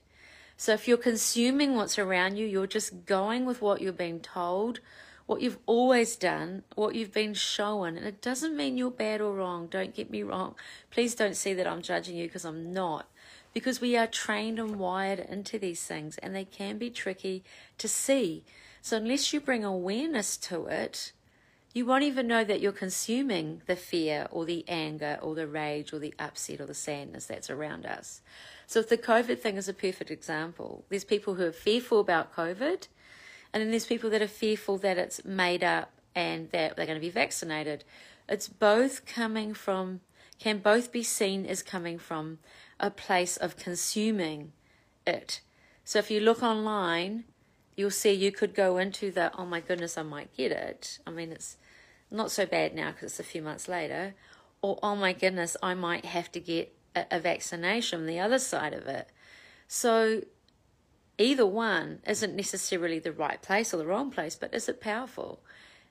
So 0.55 0.73
if 0.73 0.87
you're 0.87 0.97
consuming 0.97 1.75
what's 1.75 1.99
around 1.99 2.37
you, 2.37 2.47
you're 2.47 2.65
just 2.65 3.05
going 3.05 3.45
with 3.45 3.61
what 3.61 3.79
you're 3.79 3.93
being 3.93 4.19
told, 4.19 4.79
what 5.27 5.41
you've 5.41 5.59
always 5.67 6.15
done, 6.15 6.63
what 6.73 6.95
you've 6.95 7.13
been 7.13 7.35
shown. 7.35 7.95
And 7.95 8.07
it 8.07 8.21
doesn't 8.21 8.57
mean 8.57 8.75
you're 8.75 8.89
bad 8.89 9.21
or 9.21 9.33
wrong. 9.35 9.67
Don't 9.67 9.93
get 9.93 10.09
me 10.09 10.23
wrong. 10.23 10.55
Please 10.89 11.13
don't 11.13 11.35
see 11.35 11.53
that 11.53 11.67
I'm 11.67 11.83
judging 11.83 12.15
you 12.15 12.25
because 12.25 12.45
I'm 12.45 12.73
not. 12.73 13.07
Because 13.53 13.79
we 13.79 13.95
are 13.95 14.07
trained 14.07 14.57
and 14.57 14.79
wired 14.79 15.19
into 15.19 15.59
these 15.59 15.83
things 15.83 16.17
and 16.19 16.35
they 16.35 16.45
can 16.45 16.79
be 16.79 16.89
tricky 16.89 17.43
to 17.77 17.87
see. 17.87 18.43
So 18.81 18.97
unless 18.97 19.33
you 19.33 19.39
bring 19.39 19.63
awareness 19.63 20.37
to 20.37 20.65
it, 20.67 21.11
you 21.77 21.85
won't 21.85 22.03
even 22.03 22.25
know 22.25 22.43
that 22.43 22.59
you're 22.59 22.71
consuming 22.71 23.61
the 23.67 23.75
fear 23.75 24.27
or 24.31 24.45
the 24.45 24.65
anger 24.67 25.19
or 25.21 25.35
the 25.35 25.45
rage 25.45 25.93
or 25.93 25.99
the 25.99 26.13
upset 26.17 26.59
or 26.59 26.65
the 26.65 26.73
sadness 26.73 27.27
that's 27.27 27.51
around 27.51 27.85
us. 27.85 28.21
So, 28.65 28.79
if 28.79 28.89
the 28.89 28.97
COVID 28.97 29.37
thing 29.39 29.57
is 29.57 29.69
a 29.69 29.75
perfect 29.75 30.09
example, 30.09 30.85
there's 30.89 31.03
people 31.03 31.35
who 31.35 31.45
are 31.45 31.51
fearful 31.51 31.99
about 31.99 32.35
COVID, 32.35 32.87
and 33.53 33.61
then 33.61 33.69
there's 33.69 33.85
people 33.85 34.09
that 34.09 34.23
are 34.23 34.27
fearful 34.27 34.79
that 34.79 34.97
it's 34.97 35.23
made 35.23 35.63
up 35.63 35.91
and 36.15 36.49
that 36.49 36.75
they're 36.75 36.87
going 36.87 36.97
to 36.97 37.07
be 37.07 37.11
vaccinated. 37.11 37.83
It's 38.27 38.47
both 38.47 39.05
coming 39.05 39.53
from, 39.53 40.01
can 40.39 40.57
both 40.57 40.91
be 40.91 41.03
seen 41.03 41.45
as 41.45 41.61
coming 41.61 41.99
from 41.99 42.39
a 42.79 42.89
place 42.89 43.37
of 43.37 43.55
consuming 43.55 44.51
it. 45.05 45.41
So, 45.85 45.99
if 45.99 46.09
you 46.09 46.21
look 46.21 46.41
online, 46.41 47.25
you'll 47.75 47.91
see 47.91 48.13
you 48.13 48.31
could 48.31 48.55
go 48.55 48.79
into 48.79 49.11
the, 49.11 49.31
oh 49.37 49.45
my 49.45 49.59
goodness, 49.59 49.95
I 49.95 50.01
might 50.01 50.35
get 50.35 50.51
it. 50.51 50.97
I 51.05 51.11
mean, 51.11 51.31
it's 51.31 51.55
not 52.09 52.31
so 52.31 52.45
bad 52.45 52.73
now 52.73 52.91
because 52.91 53.11
it's 53.11 53.19
a 53.19 53.23
few 53.23 53.41
months 53.41 53.67
later, 53.67 54.15
or 54.61 54.79
oh 54.81 54.95
my 54.95 55.13
goodness, 55.13 55.57
I 55.61 55.73
might 55.73 56.05
have 56.05 56.31
to 56.33 56.39
get 56.39 56.73
a, 56.95 57.05
a 57.11 57.19
vaccination, 57.19 58.01
on 58.01 58.05
the 58.07 58.19
other 58.19 58.39
side 58.39 58.73
of 58.73 58.87
it. 58.87 59.09
So 59.67 60.23
either 61.17 61.45
one 61.45 61.99
isn't 62.07 62.35
necessarily 62.35 62.99
the 62.99 63.11
right 63.11 63.41
place 63.41 63.73
or 63.73 63.77
the 63.77 63.85
wrong 63.85 64.11
place, 64.11 64.35
but 64.35 64.53
is 64.53 64.69
it 64.69 64.81
powerful? 64.81 65.39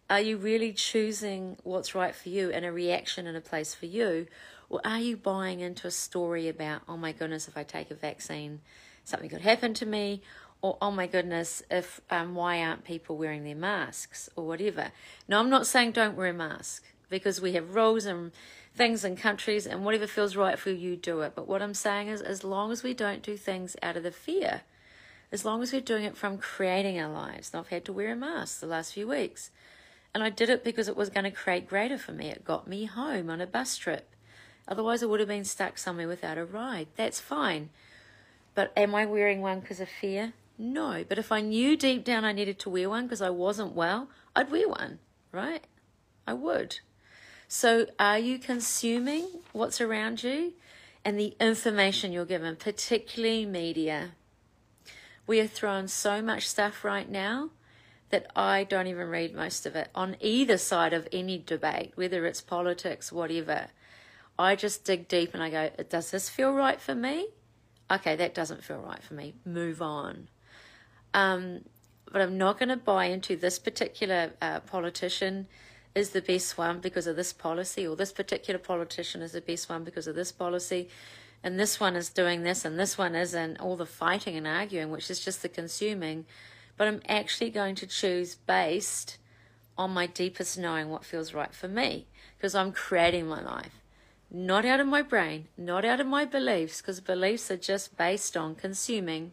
Are 0.09 0.21
you 0.21 0.37
really 0.37 0.73
choosing 0.73 1.57
what's 1.65 1.95
right 1.95 2.15
for 2.15 2.29
you 2.29 2.51
and 2.51 2.65
a 2.65 2.73
reaction 2.73 3.27
and 3.27 3.37
a 3.37 3.41
place 3.41 3.75
for 3.75 3.87
you? 3.87 4.27
Or 4.69 4.81
are 4.85 5.01
you 5.01 5.17
buying 5.17 5.61
into 5.61 5.87
a 5.87 5.91
story 5.91 6.49
about, 6.49 6.83
oh 6.89 6.97
my 6.97 7.13
goodness, 7.13 7.49
if 7.49 7.57
I 7.57 7.65
take 7.65 7.91
a 7.91 7.95
vaccine, 7.95 8.61
something 9.05 9.29
could 9.29 9.41
happen 9.41 9.75
to 9.75 9.87
me? 9.87 10.23
Or 10.63 10.79
oh 10.81 10.91
my 10.91 11.07
goodness, 11.07 11.63
if 11.71 12.01
um, 12.11 12.35
why 12.35 12.63
aren't 12.63 12.85
people 12.85 13.17
wearing 13.17 13.45
their 13.45 13.55
masks 13.55 14.29
or 14.37 14.47
whatever. 14.47 14.93
Now, 15.29 15.41
I'm 15.41 15.51
not 15.51 15.67
saying 15.67 15.93
don't 15.93 16.17
wear 16.17 16.29
a 16.29 16.33
mask 16.33 16.85
because 17.09 17.41
we 17.41 17.53
have 17.53 17.75
rules 17.75 18.05
and 18.05 18.33
things 18.75 19.05
and 19.05 19.17
countries, 19.17 19.67
and 19.67 19.85
whatever 19.85 20.07
feels 20.07 20.37
right 20.37 20.59
for 20.59 20.71
you, 20.71 20.97
do 20.97 21.23
it. 21.23 21.33
But 21.35 21.49
what 21.49 21.63
I'm 21.63 21.75
saying 21.75 22.09
is, 22.09 22.21
as 22.21 22.45
long 22.45 22.73
as 22.73 22.83
we 22.83 22.95
don't 22.95 23.23
do 23.23 23.37
things 23.37 23.77
out 23.83 23.97
of 23.97 24.03
the 24.03 24.11
fear, 24.11 24.63
as 25.33 25.45
long 25.45 25.63
as 25.63 25.73
we're 25.73 25.81
doing 25.81 26.05
it 26.05 26.17
from 26.17 26.39
creating 26.39 27.01
our 27.01 27.11
lives. 27.11 27.53
Now, 27.53 27.61
I've 27.61 27.69
had 27.69 27.85
to 27.87 27.93
wear 27.93 28.13
a 28.13 28.17
mask 28.17 28.61
the 28.61 28.67
last 28.67 28.93
few 28.93 29.09
weeks, 29.09 29.51
and 30.15 30.23
I 30.23 30.31
did 30.31 30.51
it 30.51 30.63
because 30.63 30.89
it 30.89 30.97
was 30.97 31.11
going 31.11 31.25
to 31.25 31.31
create 31.31 31.69
greater 31.69 31.99
for 31.99 32.13
me. 32.13 32.29
It 32.29 32.45
got 32.45 32.69
me 32.69 32.85
home 32.85 33.31
on 33.31 33.41
a 33.41 33.47
bus 33.47 33.77
trip. 33.77 34.11
Otherwise, 34.69 35.03
I 35.03 35.07
would 35.07 35.21
have 35.21 35.29
been 35.29 35.45
stuck 35.45 35.79
somewhere 35.79 36.09
without 36.09 36.39
a 36.39 36.45
ride. 36.45 36.89
That's 36.97 37.21
fine. 37.21 37.71
But 38.55 38.73
am 38.77 38.95
I 38.95 39.07
wearing 39.07 39.41
one 39.41 39.61
because 39.61 39.81
of 39.81 39.89
fear? 39.89 40.33
No, 40.59 41.05
but 41.09 41.19
if 41.19 41.31
I 41.31 41.41
knew 41.41 41.77
deep 41.77 42.05
down 42.05 42.25
I 42.25 42.33
needed 42.33 42.59
to 42.61 42.71
wear 42.71 42.89
one 42.89 43.05
because 43.05 43.21
I 43.21 43.31
wasn't 43.31 43.75
well, 43.75 44.09
I'd 44.35 44.51
wear 44.51 44.69
one, 44.69 44.99
right? 45.33 45.65
I 46.27 46.33
would. 46.33 46.81
So, 47.49 47.87
are 47.99 48.19
you 48.19 48.39
consuming 48.39 49.29
what's 49.53 49.81
around 49.81 50.23
you 50.23 50.55
and 51.05 51.19
the 51.19 51.37
information 51.39 52.13
you're 52.13 52.25
given, 52.25 52.57
particularly 52.57 53.47
media? 53.47 54.13
We 55.27 55.41
are 55.41 55.47
throwing 55.47 55.89
so 55.89 56.23
much 56.23 56.49
stuff 56.49 56.85
right 56.85 57.09
now 57.09 57.51
that 58.11 58.31
I 58.35 58.65
don't 58.65 58.87
even 58.87 59.09
read 59.09 59.35
most 59.35 59.67
of 59.67 59.77
it 59.77 59.91
on 59.95 60.17
either 60.21 60.59
side 60.59 60.93
of 60.93 61.09
any 61.13 61.39
debate, 61.39 61.93
whether 61.97 62.25
it's 62.27 62.41
politics, 62.41 63.13
whatever. 63.13 63.69
I 64.39 64.57
just 64.57 64.85
dig 64.85 65.09
deep 65.09 65.35
and 65.35 65.43
I 65.43 65.51
go, 65.51 65.71
does 65.89 66.11
this 66.11 66.29
feel 66.29 66.53
right 66.53 66.81
for 66.81 66.95
me? 66.95 67.29
Okay, 67.91 68.17
that 68.17 68.35
doesn't 68.35 68.65
feel 68.65 68.79
right 68.79 69.03
for 69.03 69.15
me. 69.15 69.35
Move 69.45 69.81
on. 69.81 70.29
Um, 71.17 71.65
but 72.13 72.21
I'm 72.21 72.39
not 72.39 72.59
going 72.59 72.69
to 72.69 72.77
buy 72.77 73.07
into 73.07 73.37
this 73.37 73.59
particular 73.59 74.33
uh, 74.41 74.61
politician 74.61 75.49
is 75.95 76.11
the 76.11 76.21
best 76.21 76.59
one 76.59 76.79
because 76.79 77.07
of 77.07 77.17
this 77.17 77.33
policy, 77.33 77.87
or 77.87 77.97
this 77.97 78.13
particular 78.13 78.59
politician 78.59 79.23
is 79.23 79.33
the 79.33 79.41
best 79.41 79.69
one 79.69 79.83
because 79.83 80.07
of 80.07 80.15
this 80.15 80.31
policy, 80.31 80.91
and 81.43 81.59
this 81.59 81.81
one 81.81 81.97
is 81.97 82.11
doing 82.11 82.43
this, 82.43 82.67
and 82.67 82.79
this 82.79 82.99
one 82.99 83.15
isn't. 83.15 83.59
All 83.59 83.77
the 83.77 83.87
fighting 83.87 84.37
and 84.37 84.47
arguing, 84.47 84.91
which 84.91 85.11
is 85.11 85.25
just 85.25 85.41
the 85.41 85.49
consuming. 85.49 86.27
But 86.77 86.89
I'm 86.89 87.01
actually 87.09 87.49
going 87.49 87.77
to 87.77 87.87
choose 87.87 88.35
based 88.35 89.17
on 89.79 89.93
my 89.93 90.07
deepest 90.07 90.59
knowing 90.59 90.91
what 90.91 91.05
feels 91.05 91.33
right 91.33 91.55
for 91.55 91.69
me 91.69 92.07
because 92.37 92.55
I'm 92.55 92.73
creating 92.73 93.27
my 93.27 93.41
life. 93.41 93.81
Not 94.31 94.67
out 94.67 94.81
of 94.81 94.87
my 94.87 95.01
brain, 95.01 95.49
not 95.57 95.85
out 95.85 96.01
of 96.01 96.07
my 96.07 96.27
beliefs, 96.27 96.83
because 96.83 97.01
beliefs 97.01 97.51
are 97.51 97.57
just 97.57 97.97
based 97.97 98.37
on 98.37 98.55
consuming 98.55 99.33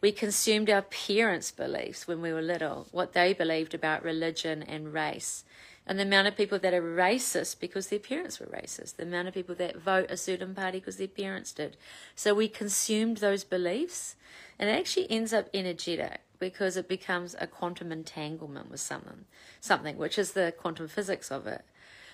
we 0.00 0.12
consumed 0.12 0.70
our 0.70 0.82
parents' 0.82 1.50
beliefs 1.50 2.06
when 2.06 2.22
we 2.22 2.32
were 2.32 2.42
little, 2.42 2.86
what 2.92 3.14
they 3.14 3.32
believed 3.32 3.74
about 3.74 4.04
religion 4.04 4.62
and 4.62 4.92
race. 4.92 5.44
and 5.88 5.98
the 5.98 6.02
amount 6.02 6.28
of 6.28 6.36
people 6.36 6.58
that 6.58 6.74
are 6.74 6.82
racist 6.82 7.58
because 7.58 7.86
their 7.88 7.98
parents 7.98 8.38
were 8.38 8.46
racist, 8.46 8.96
the 8.96 9.04
amount 9.04 9.26
of 9.26 9.32
people 9.32 9.54
that 9.54 9.80
vote 9.80 10.10
a 10.10 10.16
certain 10.18 10.54
party 10.54 10.78
because 10.78 10.98
their 10.98 11.08
parents 11.08 11.50
did. 11.52 11.78
So 12.14 12.34
we 12.34 12.46
consumed 12.46 13.16
those 13.16 13.42
beliefs, 13.42 14.14
and 14.58 14.68
it 14.68 14.78
actually 14.78 15.10
ends 15.10 15.32
up 15.32 15.48
energetic 15.54 16.20
because 16.38 16.76
it 16.76 16.88
becomes 16.88 17.34
a 17.40 17.46
quantum 17.46 17.90
entanglement 17.90 18.70
with 18.70 18.80
something, 18.80 19.24
something 19.60 19.96
which 19.96 20.18
is 20.18 20.32
the 20.32 20.52
quantum 20.56 20.88
physics 20.88 21.30
of 21.30 21.46
it. 21.46 21.62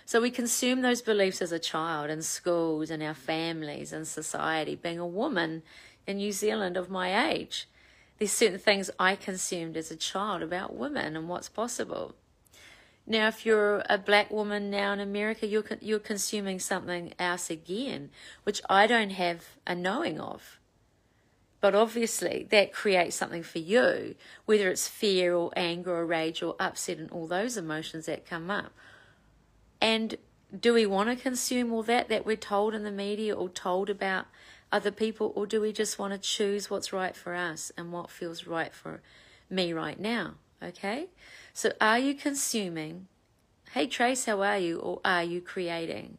So 0.07 0.21
we 0.21 0.31
consume 0.31 0.83
those 0.83 1.03
beliefs 1.03 1.43
as 1.43 1.51
a 1.51 1.59
child 1.59 2.11
in 2.11 2.23
schools, 2.23 2.91
in 2.91 3.03
our 3.03 3.15
families, 3.15 3.93
in 3.93 4.05
society. 4.05 4.77
Being 4.77 5.01
a 5.01 5.07
woman 5.07 5.63
in 6.07 6.19
New 6.19 6.31
Zealand 6.31 6.77
of 6.77 6.91
my 6.91 7.33
age, 7.33 7.67
there's 8.25 8.33
certain 8.33 8.59
things 8.59 8.91
I 8.99 9.17
consumed 9.17 9.77
as 9.77 9.91
a 9.91 9.97
child 9.97 10.43
about 10.43 10.75
women 10.75 11.15
and 11.15 11.29
what's 11.29 11.51
possible. 11.51 12.15
Now, 13.07 13.29
if 13.29 13.45
you're 13.45 13.83
a 13.91 13.99
black 13.99 14.31
woman 14.31 14.71
now 14.71 14.95
in 14.95 15.01
America, 15.01 15.47
you're 15.47 15.67
you're 15.83 15.99
consuming 15.99 16.59
something 16.59 17.13
else 17.19 17.51
again, 17.51 18.09
which 18.45 18.63
I 18.71 18.87
don't 18.87 19.11
have 19.11 19.45
a 19.67 19.75
knowing 19.75 20.19
of. 20.19 20.59
But 21.61 21.75
obviously, 21.75 22.49
that 22.51 22.73
creates 22.73 23.15
something 23.15 23.43
for 23.43 23.59
you, 23.59 24.15
whether 24.47 24.71
it's 24.71 24.89
fear 24.89 25.35
or 25.35 25.53
anger 25.55 25.95
or 25.95 26.07
rage 26.07 26.43
or 26.43 26.57
upset 26.59 26.97
and 26.97 27.11
all 27.11 27.27
those 27.27 27.59
emotions 27.59 28.07
that 28.07 28.25
come 28.25 28.51
up. 28.51 28.73
And 29.83 30.17
do 30.61 30.73
we 30.73 30.87
want 30.87 31.09
to 31.09 31.17
consume 31.17 31.73
all 31.73 31.83
that 31.83 32.09
that 32.09 32.27
we're 32.27 32.37
told 32.37 32.75
in 32.75 32.85
the 32.85 32.91
media 32.91 33.35
or 33.35 33.49
told 33.49 33.91
about 33.91 34.27
other 34.71 34.91
people, 34.91 35.33
or 35.37 35.47
do 35.47 35.61
we 35.61 35.73
just 35.73 35.99
want 35.99 36.13
to 36.13 36.19
choose 36.19 36.69
what's 36.69 36.93
right 36.93 37.15
for 37.15 37.35
us 37.35 37.71
and 37.77 37.93
what 37.93 38.11
feels 38.11 38.47
right 38.47 38.73
for 38.73 39.01
me 39.49 39.73
right 39.73 40.01
now? 40.01 40.35
Okay? 40.63 41.07
So, 41.53 41.73
are 41.81 41.99
you 41.99 42.15
consuming? 42.15 43.07
Hey, 43.73 43.87
Trace, 43.87 44.25
how 44.25 44.43
are 44.43 44.59
you? 44.59 44.79
Or 44.79 45.01
are 45.05 45.23
you 45.23 45.41
creating? 45.41 46.19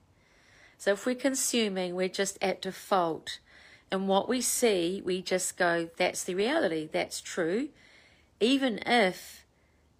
So, 0.77 0.93
if 0.93 1.05
we're 1.05 1.15
consuming, 1.15 1.95
we're 1.95 2.07
just 2.07 2.37
at 2.41 2.61
default. 2.61 3.39
And 3.91 4.07
what 4.07 4.29
we 4.29 4.41
see, 4.41 5.01
we 5.03 5.21
just 5.21 5.57
go, 5.57 5.89
that's 5.97 6.23
the 6.23 6.35
reality, 6.35 6.89
that's 6.91 7.21
true, 7.21 7.69
even 8.39 8.79
if 8.85 9.45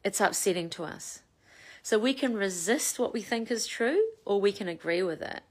it's 0.03 0.21
upsetting 0.21 0.69
to 0.71 0.83
us. 0.83 1.21
So, 1.85 1.99
we 1.99 2.15
can 2.15 2.33
resist 2.33 2.97
what 2.97 3.13
we 3.13 3.21
think 3.21 3.51
is 3.51 3.67
true, 3.67 4.01
or 4.25 4.41
we 4.41 4.51
can 4.51 4.67
agree 4.67 5.03
with 5.03 5.21
it. 5.21 5.41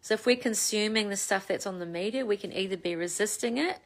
So 0.00 0.14
if 0.14 0.24
we're 0.24 0.36
consuming 0.36 1.10
the 1.10 1.18
stuff 1.18 1.46
that's 1.46 1.66
on 1.66 1.80
the 1.80 1.84
media, 1.84 2.24
we 2.24 2.38
can 2.38 2.50
either 2.50 2.78
be 2.78 2.96
resisting 2.96 3.58
it 3.58 3.80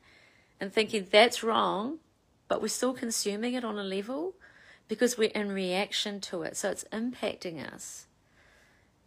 and 0.61 0.73
thinking 0.73 1.09
that's 1.11 1.43
wrong, 1.43 1.99
but 2.47 2.63
we're 2.63 2.69
still 2.69 2.95
consuming 2.95 3.55
it 3.55 3.65
on 3.65 3.77
a 3.77 3.83
level 3.83 4.35
because 4.87 5.19
we're 5.19 5.31
in 5.31 5.51
reaction 5.51 6.21
to 6.21 6.43
it. 6.43 6.57
So 6.57 6.71
it's 6.71 6.85
impacting 6.93 7.61
us. 7.61 8.07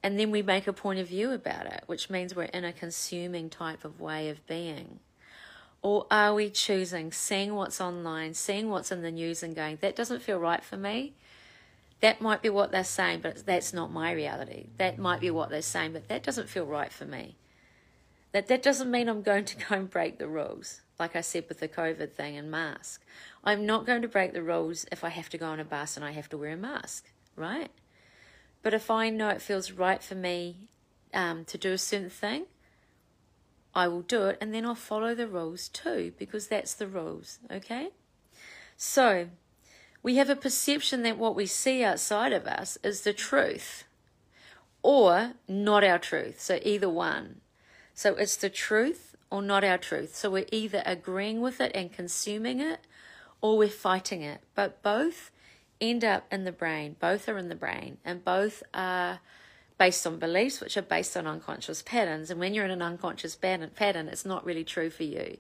And 0.04 0.20
then 0.20 0.30
we 0.30 0.42
make 0.42 0.68
a 0.68 0.74
point 0.74 1.00
of 1.00 1.08
view 1.08 1.32
about 1.32 1.68
it, 1.68 1.84
which 1.86 2.10
means 2.10 2.36
we're 2.36 2.44
in 2.44 2.66
a 2.66 2.74
consuming 2.74 3.50
type 3.50 3.86
of 3.86 4.02
way 4.02 4.28
of 4.28 4.46
being. 4.46 5.00
Or 5.82 6.06
are 6.12 6.34
we 6.34 6.50
choosing 6.50 7.14
seeing 7.14 7.56
what's 7.56 7.80
online, 7.80 8.34
seeing 8.34 8.70
what's 8.70 8.92
in 8.92 9.04
the 9.04 9.12
news, 9.12 9.42
and 9.42 9.56
going, 9.56 9.78
that 9.80 9.96
doesn't 9.96 10.22
feel 10.22 10.38
right 10.38 10.64
for 10.64 10.76
me? 10.76 11.14
That 12.00 12.22
might 12.22 12.42
be 12.42 12.50
what 12.50 12.72
they're 12.72 12.84
saying, 12.84 13.22
but 13.22 13.46
that's 13.46 13.74
not 13.74 13.92
my 13.92 14.12
reality. 14.12 14.68
That 14.78 15.00
might 15.00 15.20
be 15.20 15.32
what 15.32 15.50
they're 15.50 15.62
saying, 15.62 15.94
but 15.94 16.08
that 16.10 16.24
doesn't 16.24 16.50
feel 16.50 16.66
right 16.66 16.92
for 16.92 17.06
me. 17.06 17.38
That 18.34 18.48
that 18.48 18.62
doesn't 18.62 18.92
mean 18.92 19.10
I'm 19.10 19.24
going 19.24 19.46
to 19.46 19.58
go 19.58 19.76
and 19.76 19.90
break 19.90 20.20
the 20.20 20.28
rules, 20.28 20.82
like 21.00 21.16
I 21.16 21.22
said 21.22 21.46
with 21.48 21.60
the 21.60 21.68
COVID 21.68 22.12
thing 22.12 22.38
and 22.38 22.52
mask. 22.52 23.04
I'm 23.44 23.66
not 23.66 23.86
going 23.86 24.02
to 24.04 24.08
break 24.08 24.34
the 24.34 24.44
rules 24.44 24.86
if 24.92 25.04
I 25.04 25.10
have 25.10 25.30
to 25.30 25.38
go 25.38 25.48
on 25.48 25.60
a 25.60 25.66
bus 25.66 25.96
and 25.96 26.06
I 26.06 26.12
have 26.12 26.30
to 26.30 26.38
wear 26.38 26.52
a 26.52 26.58
mask, 26.58 27.12
right? 27.36 27.72
But 28.62 28.74
if 28.74 28.92
I 28.92 29.10
know 29.10 29.30
it 29.30 29.42
feels 29.42 29.72
right 29.72 30.04
for 30.04 30.16
me 30.16 30.70
um, 31.14 31.46
to 31.46 31.58
do 31.58 31.72
a 31.72 31.78
certain 31.78 32.10
thing, 32.10 32.46
I 33.74 33.88
will 33.88 34.02
do 34.02 34.26
it 34.26 34.38
and 34.42 34.54
then 34.54 34.66
I'll 34.66 34.76
follow 34.76 35.16
the 35.16 35.28
rules 35.28 35.70
too, 35.70 36.14
because 36.20 36.48
that's 36.48 36.74
the 36.74 36.88
rules, 36.88 37.40
okay? 37.50 37.90
So, 38.76 39.30
we 40.04 40.16
have 40.16 40.30
a 40.30 40.36
perception 40.36 41.04
that 41.04 41.18
what 41.18 41.36
we 41.36 41.46
see 41.46 41.84
outside 41.84 42.34
of 42.34 42.46
us 42.46 42.78
is 42.84 43.02
the 43.02 43.14
truth 43.14 43.84
or 44.82 45.34
not 45.48 45.84
our 45.84 46.00
truth. 46.00 46.40
So 46.40 46.60
either 46.64 46.90
one. 46.90 47.42
So 47.94 48.16
it's 48.16 48.38
the 48.38 48.50
truth 48.50 49.16
or 49.30 49.42
not 49.42 49.64
our 49.64 49.78
truth. 49.78 50.16
So 50.16 50.30
we're 50.30 50.46
either 50.52 50.84
agreeing 50.86 51.42
with 51.42 51.60
it 51.60 51.72
and 51.76 51.92
consuming 51.92 52.60
it 52.60 52.82
or 53.42 53.58
we're 53.58 53.70
fighting 53.70 54.22
it. 54.22 54.42
But 54.56 54.82
both 54.82 55.32
end 55.82 56.04
up 56.06 56.26
in 56.32 56.44
the 56.44 56.52
brain. 56.52 56.96
Both 57.00 57.28
are 57.28 57.38
in 57.38 57.50
the 57.50 57.56
brain 57.56 57.98
and 58.06 58.24
both 58.24 58.64
are 58.74 59.20
based 59.78 60.08
on 60.08 60.18
beliefs 60.18 60.62
which 60.62 60.78
are 60.78 60.82
based 60.82 61.18
on 61.18 61.28
unconscious 61.28 61.82
patterns. 61.82 62.30
And 62.30 62.40
when 62.40 62.54
you're 62.54 62.66
in 62.66 62.72
an 62.72 62.82
unconscious 62.82 63.36
pattern, 63.36 64.08
it's 64.08 64.26
not 64.26 64.46
really 64.46 64.64
true 64.64 64.90
for 64.90 65.04
you 65.04 65.38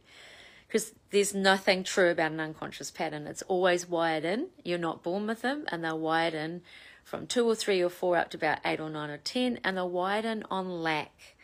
because 0.67 0.93
there's 1.11 1.33
nothing 1.33 1.83
true 1.83 2.09
about 2.09 2.31
an 2.31 2.39
unconscious 2.39 2.91
pattern. 2.91 3.27
It's 3.27 3.41
always 3.43 3.87
wired 3.87 4.25
in. 4.25 4.47
You're 4.63 4.77
not 4.77 5.03
born 5.03 5.27
with 5.27 5.41
them, 5.41 5.65
and 5.69 5.83
they're 5.83 5.95
wired 5.95 6.33
in 6.33 6.61
from 7.03 7.25
two 7.25 7.47
or 7.47 7.55
three 7.55 7.81
or 7.81 7.89
four 7.89 8.17
up 8.17 8.31
to 8.31 8.37
about 8.37 8.59
eight 8.65 8.79
or 8.79 8.89
nine 8.89 9.09
or 9.09 9.17
ten, 9.17 9.59
and 9.63 9.77
they're 9.77 9.85
wired 9.85 10.25
in 10.25 10.43
on 10.51 10.83
lack. 10.83 11.35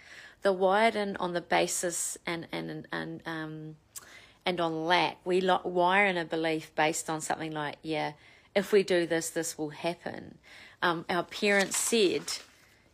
They're 0.42 0.52
wired 0.52 0.96
in 0.96 1.16
on 1.18 1.34
the 1.34 1.42
basis 1.42 2.18
and 2.26 2.48
and 2.52 2.86
and 2.92 3.22
um 3.26 3.76
and 4.46 4.60
on 4.60 4.86
lack. 4.86 5.18
We 5.26 5.50
wire 5.64 6.06
in 6.06 6.18
a 6.18 6.26
belief 6.26 6.76
based 6.76 7.10
on 7.10 7.22
something 7.22 7.54
like, 7.54 7.78
yeah, 7.82 8.14
if 8.54 8.72
we 8.72 8.84
do 8.84 9.06
this, 9.06 9.30
this 9.30 9.58
will 9.58 9.70
happen. 9.70 10.38
Um, 10.82 11.06
our 11.10 11.24
parents 11.24 11.78
said, 11.78 12.24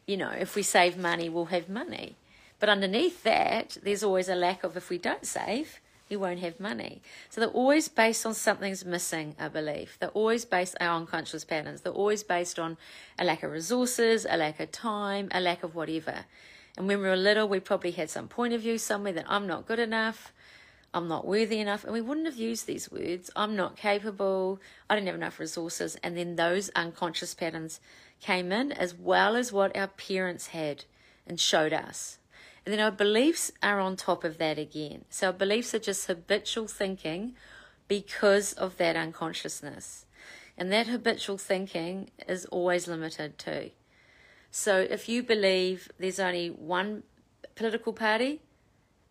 you 0.06 0.16
know, 0.16 0.30
if 0.30 0.56
we 0.56 0.62
save 0.62 0.96
money, 0.96 1.28
we'll 1.28 1.46
have 1.46 1.70
money. 1.70 2.18
But 2.60 2.70
underneath 2.70 3.24
that, 3.24 3.78
there's 3.82 4.04
always 4.04 4.30
a 4.30 4.36
lack 4.36 4.64
of 4.64 4.78
if 4.78 4.90
we 4.90 4.98
don't 4.98 5.26
save, 5.26 5.80
you 6.10 6.20
won't 6.20 6.40
have 6.40 6.60
money. 6.60 7.02
So 7.30 7.40
they're 7.40 7.50
always 7.50 7.88
based 7.88 8.26
on 8.26 8.34
something's 8.34 8.84
missing 8.84 9.36
a 9.40 9.50
belief. 9.50 9.98
They're 10.00 10.10
always 10.10 10.44
based 10.44 10.76
on 10.82 11.02
unconscious 11.02 11.46
patterns. 11.46 11.82
They're 11.82 11.94
always 11.94 12.24
based 12.24 12.60
on 12.60 12.78
a 13.18 13.24
lack 13.24 13.44
of 13.44 13.52
resources, 13.52 14.26
a 14.30 14.38
lack 14.38 14.60
of 14.60 14.72
time, 14.72 15.30
a 15.32 15.40
lack 15.40 15.64
of 15.64 15.76
whatever. 15.76 16.26
And 16.78 16.88
when 16.88 17.00
we 17.00 17.08
were 17.08 17.16
little, 17.16 17.48
we 17.48 17.60
probably 17.60 17.92
had 17.92 18.10
some 18.10 18.28
point 18.28 18.54
of 18.54 18.62
view 18.62 18.78
somewhere 18.78 19.14
that 19.14 19.26
I'm 19.28 19.48
not 19.48 19.68
good 19.68 19.80
enough, 19.80 20.34
I'm 20.94 21.08
not 21.08 21.28
worthy 21.28 21.60
enough, 21.60 21.84
and 21.84 21.94
we 21.94 22.02
wouldn't 22.02 22.26
have 22.26 22.38
used 22.38 22.66
these 22.66 22.92
words. 22.92 23.30
I'm 23.36 23.56
not 23.56 23.76
capable, 23.76 24.60
I 24.90 24.96
don't 24.96 25.06
have 25.06 25.16
enough 25.16 25.40
resources. 25.40 25.98
And 26.04 26.18
then 26.18 26.36
those 26.36 26.70
unconscious 26.76 27.34
patterns 27.34 27.80
came 28.22 28.52
in 28.52 28.72
as 28.72 28.96
well 28.96 29.36
as 29.36 29.52
what 29.52 29.76
our 29.76 29.88
parents 29.88 30.48
had 30.48 30.86
and 31.28 31.40
showed 31.40 31.74
us. 31.74 32.19
Then 32.70 32.80
our 32.80 32.92
beliefs 32.92 33.52
are 33.64 33.80
on 33.80 33.96
top 33.96 34.24
of 34.24 34.38
that 34.38 34.60
again. 34.60 35.06
So 35.10 35.28
our 35.28 35.34
beliefs 35.34 35.74
are 35.74 35.80
just 35.80 36.06
habitual 36.06 36.68
thinking 36.68 37.34
because 37.88 38.54
of 38.54 38.78
that 38.78 38.96
unconsciousness. 38.96 40.06
And 40.56 40.72
that 40.72 40.86
habitual 40.86 41.40
thinking 41.40 42.12
is 42.28 42.46
always 42.46 42.88
limited 42.88 43.40
too. 43.40 43.72
So 44.52 44.86
if 44.88 45.10
you 45.10 45.24
believe 45.24 45.90
there's 45.98 46.20
only 46.20 46.50
one 46.50 47.02
political 47.56 47.92
party 47.92 48.42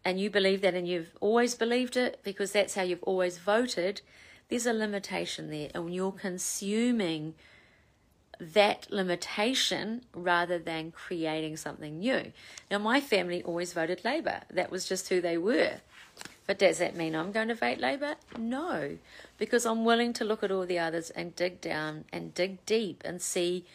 and 0.05 0.21
you 0.21 0.31
believe 0.31 0.61
that 0.61 0.75
and 0.75 0.87
you've 0.87 1.17
always 1.21 1.57
believed 1.57 1.97
it 1.97 2.21
because 2.23 2.53
that's 2.53 2.77
how 2.77 2.83
you've 2.83 3.03
always 3.03 3.39
voted, 3.39 4.03
there's 4.49 4.67
a 4.67 4.73
limitation 4.73 5.51
there. 5.51 5.71
And 5.75 5.93
you're 5.93 6.13
consuming 6.13 7.35
that 8.39 8.87
limitation 8.91 10.03
rather 10.15 10.59
than 10.59 10.93
creating 10.93 11.57
something 11.57 11.99
new. 11.99 12.33
Now, 12.71 12.79
my 12.79 13.01
family 13.01 13.43
always 13.43 13.73
voted 13.73 14.05
Labour. 14.05 14.43
That 14.51 14.71
was 14.71 14.89
just 14.89 15.09
who 15.09 15.21
they 15.21 15.37
were. 15.37 15.81
But 16.47 16.59
does 16.59 16.79
that 16.79 16.97
mean 16.97 17.15
I'm 17.15 17.33
going 17.33 17.49
to 17.49 17.55
vote 17.55 17.79
Labour? 17.79 18.15
No, 18.39 18.97
because 19.37 19.67
I'm 19.67 19.85
willing 19.85 20.13
to 20.15 20.25
look 20.25 20.43
at 20.43 20.51
all 20.51 20.65
the 20.67 20.79
others 20.79 21.11
and 21.11 21.37
dig 21.37 21.61
down 21.61 22.05
and 22.13 22.33
dig 22.33 22.65
deep 22.65 23.03
and 23.05 23.21
see 23.21 23.67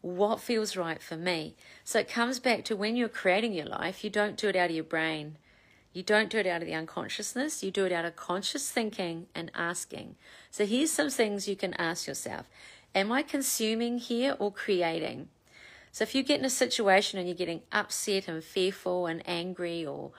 what 0.00 0.40
feels 0.40 0.76
right 0.76 1.00
for 1.02 1.16
me. 1.16 1.54
So 1.84 1.98
it 1.98 2.08
comes 2.08 2.38
back 2.38 2.64
to 2.64 2.76
when 2.76 2.96
you're 2.96 3.08
creating 3.08 3.52
your 3.52 3.66
life, 3.66 4.02
you 4.02 4.10
don't 4.10 4.36
do 4.36 4.48
it 4.48 4.56
out 4.56 4.70
of 4.70 4.76
your 4.76 4.84
brain. 4.84 5.36
You 5.92 6.02
don't 6.02 6.30
do 6.30 6.38
it 6.38 6.46
out 6.46 6.62
of 6.62 6.66
the 6.66 6.74
unconsciousness, 6.74 7.62
you 7.62 7.70
do 7.70 7.84
it 7.84 7.92
out 7.92 8.06
of 8.06 8.16
conscious 8.16 8.70
thinking 8.70 9.26
and 9.34 9.50
asking. 9.54 10.16
So 10.50 10.64
here's 10.64 10.90
some 10.90 11.10
things 11.10 11.48
you 11.48 11.56
can 11.56 11.74
ask 11.74 12.06
yourself. 12.06 12.48
Am 12.94 13.10
I 13.10 13.22
consuming 13.22 13.98
here 13.98 14.36
or 14.38 14.52
creating? 14.52 15.28
So 15.92 16.02
if 16.02 16.14
you 16.14 16.22
get 16.22 16.40
in 16.40 16.44
a 16.44 16.50
situation 16.50 17.18
and 17.18 17.26
you're 17.26 17.36
getting 17.36 17.62
upset 17.72 18.28
and 18.28 18.44
fearful 18.44 19.06
and 19.06 19.22
angry 19.26 19.84
or 19.84 20.12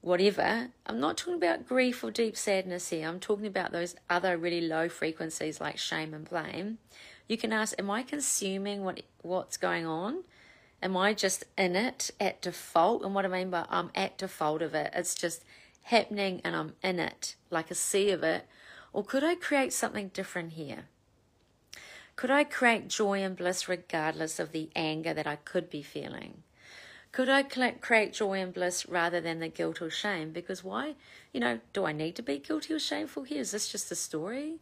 whatever, 0.00 0.68
I'm 0.86 0.98
not 0.98 1.16
talking 1.16 1.34
about 1.34 1.68
grief 1.68 2.02
or 2.02 2.10
deep 2.10 2.36
sadness 2.36 2.88
here. 2.88 3.08
I'm 3.08 3.20
talking 3.20 3.46
about 3.46 3.70
those 3.70 3.94
other 4.08 4.36
really 4.36 4.60
low 4.60 4.88
frequencies 4.88 5.60
like 5.60 5.78
shame 5.78 6.12
and 6.12 6.28
blame. 6.28 6.78
You 7.28 7.36
can 7.36 7.52
ask, 7.52 7.78
am 7.78 7.90
I 7.90 8.02
consuming 8.02 8.82
what 8.82 9.02
what's 9.22 9.56
going 9.56 9.86
on? 9.86 10.24
Am 10.82 10.96
I 10.96 11.14
just 11.14 11.44
in 11.56 11.76
it 11.76 12.10
at 12.18 12.42
default? 12.42 13.04
And 13.04 13.14
what 13.14 13.24
I 13.24 13.28
mean 13.28 13.50
by 13.50 13.66
I'm 13.68 13.90
at 13.94 14.18
default 14.18 14.62
of 14.62 14.74
it, 14.74 14.90
it's 14.94 15.14
just 15.14 15.44
happening 15.82 16.40
and 16.42 16.56
I'm 16.56 16.74
in 16.82 16.98
it, 16.98 17.36
like 17.50 17.70
a 17.70 17.76
sea 17.76 18.10
of 18.10 18.24
it. 18.24 18.46
Or 18.92 19.04
could 19.04 19.22
I 19.22 19.36
create 19.36 19.72
something 19.72 20.08
different 20.08 20.54
here? 20.54 20.86
Could 22.20 22.30
I 22.30 22.44
create 22.44 22.88
joy 22.88 23.22
and 23.22 23.34
bliss 23.34 23.66
regardless 23.66 24.38
of 24.38 24.52
the 24.52 24.68
anger 24.76 25.14
that 25.14 25.26
I 25.26 25.36
could 25.36 25.70
be 25.70 25.80
feeling? 25.80 26.42
Could 27.12 27.30
I 27.30 27.42
create 27.42 28.12
joy 28.12 28.42
and 28.42 28.52
bliss 28.52 28.86
rather 28.86 29.22
than 29.22 29.40
the 29.40 29.48
guilt 29.48 29.80
or 29.80 29.88
shame? 29.88 30.30
Because 30.30 30.62
why? 30.62 30.96
You 31.32 31.40
know, 31.40 31.60
do 31.72 31.86
I 31.86 31.92
need 31.92 32.16
to 32.16 32.22
be 32.22 32.36
guilty 32.36 32.74
or 32.74 32.78
shameful 32.78 33.22
here? 33.22 33.40
Is 33.40 33.52
this 33.52 33.72
just 33.72 33.90
a 33.90 33.94
story? 33.94 34.56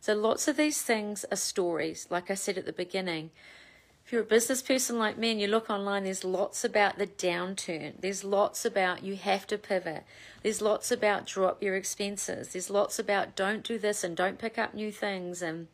So 0.00 0.14
lots 0.14 0.48
of 0.48 0.56
these 0.56 0.80
things 0.80 1.26
are 1.30 1.36
stories. 1.36 2.06
Like 2.08 2.30
I 2.30 2.34
said 2.34 2.56
at 2.56 2.64
the 2.64 2.72
beginning, 2.72 3.32
if 4.06 4.10
you're 4.10 4.22
a 4.22 4.24
business 4.24 4.62
person 4.62 4.98
like 4.98 5.18
me 5.18 5.30
and 5.30 5.40
you 5.42 5.46
look 5.46 5.68
online, 5.68 6.04
there's 6.04 6.24
lots 6.24 6.64
about 6.64 6.96
the 6.96 7.06
downturn. 7.06 8.00
There's 8.00 8.24
lots 8.24 8.64
about 8.64 9.04
you 9.04 9.16
have 9.16 9.46
to 9.48 9.58
pivot. 9.58 10.04
There's 10.42 10.62
lots 10.62 10.90
about 10.90 11.26
drop 11.26 11.62
your 11.62 11.76
expenses. 11.76 12.54
There's 12.54 12.70
lots 12.70 12.98
about 12.98 13.36
don't 13.36 13.62
do 13.62 13.78
this 13.78 14.04
and 14.04 14.16
don't 14.16 14.38
pick 14.38 14.56
up 14.56 14.72
new 14.72 14.90
things. 14.90 15.42
And 15.42 15.68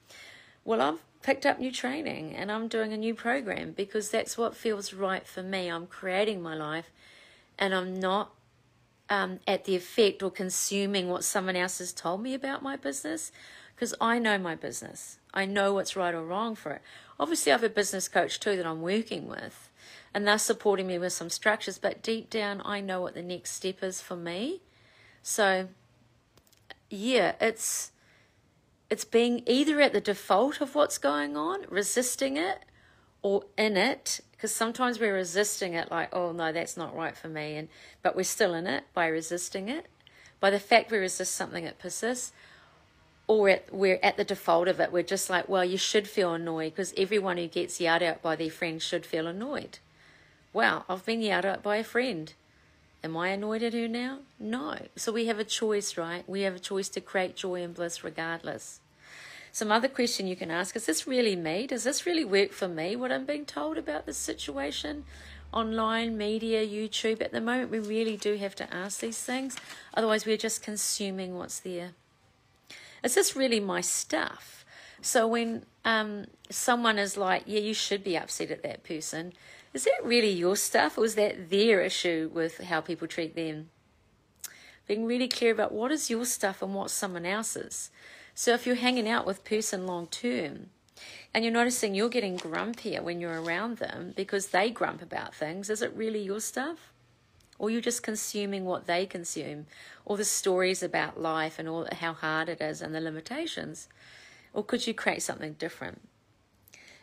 well, 0.64 0.80
I've 0.80 0.98
picked 1.22 1.44
up 1.44 1.58
new 1.58 1.70
training 1.72 2.34
and 2.34 2.50
I'm 2.50 2.68
doing 2.68 2.92
a 2.92 2.96
new 2.96 3.14
program 3.14 3.72
because 3.72 4.10
that's 4.10 4.38
what 4.38 4.56
feels 4.56 4.94
right 4.94 5.26
for 5.26 5.42
me. 5.42 5.68
I'm 5.68 5.86
creating 5.86 6.42
my 6.42 6.54
life 6.54 6.90
and 7.58 7.74
I'm 7.74 8.00
not 8.00 8.32
um, 9.10 9.40
at 9.46 9.64
the 9.64 9.76
effect 9.76 10.22
or 10.22 10.30
consuming 10.30 11.08
what 11.08 11.24
someone 11.24 11.56
else 11.56 11.78
has 11.78 11.92
told 11.92 12.22
me 12.22 12.32
about 12.32 12.62
my 12.62 12.76
business 12.76 13.32
because 13.74 13.94
I 14.00 14.18
know 14.18 14.38
my 14.38 14.54
business. 14.54 15.18
I 15.32 15.46
know 15.46 15.72
what's 15.74 15.96
right 15.96 16.14
or 16.14 16.22
wrong 16.22 16.54
for 16.54 16.72
it. 16.72 16.82
Obviously, 17.18 17.50
I 17.50 17.54
have 17.54 17.64
a 17.64 17.70
business 17.70 18.08
coach 18.08 18.38
too 18.38 18.56
that 18.56 18.66
I'm 18.66 18.82
working 18.82 19.26
with, 19.26 19.70
and 20.12 20.26
they're 20.26 20.38
supporting 20.38 20.86
me 20.86 20.98
with 20.98 21.14
some 21.14 21.30
structures, 21.30 21.78
but 21.78 22.02
deep 22.02 22.28
down, 22.28 22.60
I 22.64 22.80
know 22.80 23.00
what 23.00 23.14
the 23.14 23.22
next 23.22 23.52
step 23.52 23.82
is 23.82 24.02
for 24.02 24.16
me. 24.16 24.60
So, 25.22 25.68
yeah, 26.90 27.36
it's 27.40 27.92
it's 28.90 29.04
being 29.04 29.42
either 29.46 29.80
at 29.80 29.92
the 29.92 30.00
default 30.00 30.60
of 30.60 30.74
what's 30.74 30.98
going 30.98 31.36
on, 31.36 31.64
resisting 31.68 32.36
it, 32.36 32.64
or 33.22 33.44
in 33.56 33.76
it 33.76 34.20
because 34.32 34.54
sometimes 34.54 34.98
we're 34.98 35.14
resisting 35.14 35.74
it 35.74 35.90
like 35.90 36.08
oh 36.14 36.32
no 36.32 36.50
that's 36.50 36.74
not 36.74 36.96
right 36.96 37.14
for 37.14 37.28
me 37.28 37.54
and 37.54 37.68
but 38.02 38.16
we're 38.16 38.22
still 38.22 38.54
in 38.54 38.66
it 38.66 38.82
by 38.94 39.06
resisting 39.06 39.68
it 39.68 39.84
by 40.40 40.48
the 40.48 40.58
fact 40.58 40.90
we 40.90 40.96
resist 40.96 41.34
something 41.34 41.64
it 41.64 41.78
persists 41.78 42.32
or 43.30 43.48
at, 43.48 43.72
we're 43.72 44.00
at 44.02 44.16
the 44.16 44.24
default 44.24 44.66
of 44.66 44.80
it. 44.80 44.90
We're 44.90 45.04
just 45.04 45.30
like, 45.30 45.48
well, 45.48 45.64
you 45.64 45.76
should 45.76 46.08
feel 46.08 46.34
annoyed 46.34 46.72
because 46.72 46.92
everyone 46.96 47.36
who 47.36 47.46
gets 47.46 47.80
yelled 47.80 48.02
at 48.02 48.20
by 48.22 48.34
their 48.34 48.50
friends 48.50 48.82
should 48.82 49.06
feel 49.06 49.28
annoyed. 49.28 49.78
Wow, 50.52 50.84
I've 50.88 51.06
been 51.06 51.22
yelled 51.22 51.44
at 51.44 51.62
by 51.62 51.76
a 51.76 51.84
friend. 51.84 52.32
Am 53.04 53.16
I 53.16 53.28
annoyed 53.28 53.62
at 53.62 53.72
her 53.72 53.86
now? 53.86 54.18
No. 54.40 54.78
So 54.96 55.12
we 55.12 55.26
have 55.26 55.38
a 55.38 55.44
choice, 55.44 55.96
right? 55.96 56.28
We 56.28 56.40
have 56.40 56.56
a 56.56 56.58
choice 56.58 56.88
to 56.88 57.00
create 57.00 57.36
joy 57.36 57.62
and 57.62 57.72
bliss 57.72 58.02
regardless. 58.02 58.79
Some 59.52 59.72
other 59.72 59.88
question 59.88 60.26
you 60.26 60.36
can 60.36 60.50
ask 60.50 60.76
is 60.76 60.86
this 60.86 61.06
really 61.06 61.36
me? 61.36 61.66
Does 61.66 61.84
this 61.84 62.06
really 62.06 62.24
work 62.24 62.52
for 62.52 62.68
me? 62.68 62.94
What 62.96 63.10
I'm 63.10 63.24
being 63.26 63.44
told 63.44 63.78
about 63.78 64.06
this 64.06 64.16
situation? 64.16 65.04
Online, 65.52 66.16
media, 66.16 66.64
YouTube. 66.64 67.20
At 67.20 67.32
the 67.32 67.40
moment, 67.40 67.70
we 67.70 67.80
really 67.80 68.16
do 68.16 68.36
have 68.36 68.54
to 68.56 68.72
ask 68.72 69.00
these 69.00 69.20
things. 69.20 69.56
Otherwise, 69.94 70.24
we're 70.24 70.36
just 70.36 70.62
consuming 70.62 71.36
what's 71.36 71.58
there. 71.58 71.90
Is 73.02 73.14
this 73.14 73.34
really 73.34 73.58
my 73.58 73.80
stuff? 73.80 74.64
So 75.02 75.26
when 75.26 75.64
um, 75.84 76.26
someone 76.50 76.98
is 76.98 77.16
like, 77.16 77.44
yeah, 77.46 77.60
you 77.60 77.74
should 77.74 78.04
be 78.04 78.16
upset 78.16 78.50
at 78.50 78.62
that 78.62 78.84
person, 78.84 79.32
is 79.72 79.84
that 79.84 80.04
really 80.04 80.30
your 80.30 80.56
stuff 80.56 80.98
or 80.98 81.04
is 81.04 81.14
that 81.16 81.50
their 81.50 81.80
issue 81.80 82.30
with 82.32 82.58
how 82.58 82.80
people 82.80 83.08
treat 83.08 83.34
them? 83.34 83.70
Being 84.86 85.06
really 85.06 85.28
clear 85.28 85.52
about 85.52 85.72
what 85.72 85.90
is 85.90 86.10
your 86.10 86.24
stuff 86.24 86.62
and 86.62 86.74
what's 86.74 86.92
someone 86.92 87.26
else's. 87.26 87.90
So 88.40 88.54
if 88.54 88.66
you're 88.66 88.76
hanging 88.76 89.06
out 89.06 89.26
with 89.26 89.44
person 89.44 89.86
long 89.86 90.06
term 90.06 90.70
and 91.34 91.44
you're 91.44 91.52
noticing 91.52 91.94
you're 91.94 92.08
getting 92.08 92.38
grumpier 92.38 93.02
when 93.02 93.20
you're 93.20 93.42
around 93.42 93.76
them 93.76 94.14
because 94.16 94.46
they 94.46 94.70
grump 94.70 95.02
about 95.02 95.34
things, 95.34 95.68
is 95.68 95.82
it 95.82 95.92
really 95.94 96.22
your 96.22 96.40
stuff? 96.40 96.94
or 97.58 97.68
you're 97.68 97.82
just 97.82 98.02
consuming 98.02 98.64
what 98.64 98.86
they 98.86 99.04
consume, 99.04 99.66
or 100.06 100.16
the 100.16 100.24
stories 100.24 100.82
about 100.82 101.20
life 101.20 101.58
and 101.58 101.68
all 101.68 101.86
how 101.92 102.14
hard 102.14 102.48
it 102.48 102.62
is 102.62 102.80
and 102.80 102.94
the 102.94 103.00
limitations? 103.02 103.86
Or 104.54 104.64
could 104.64 104.86
you 104.86 104.94
create 104.94 105.22
something 105.22 105.52
different? 105.52 106.00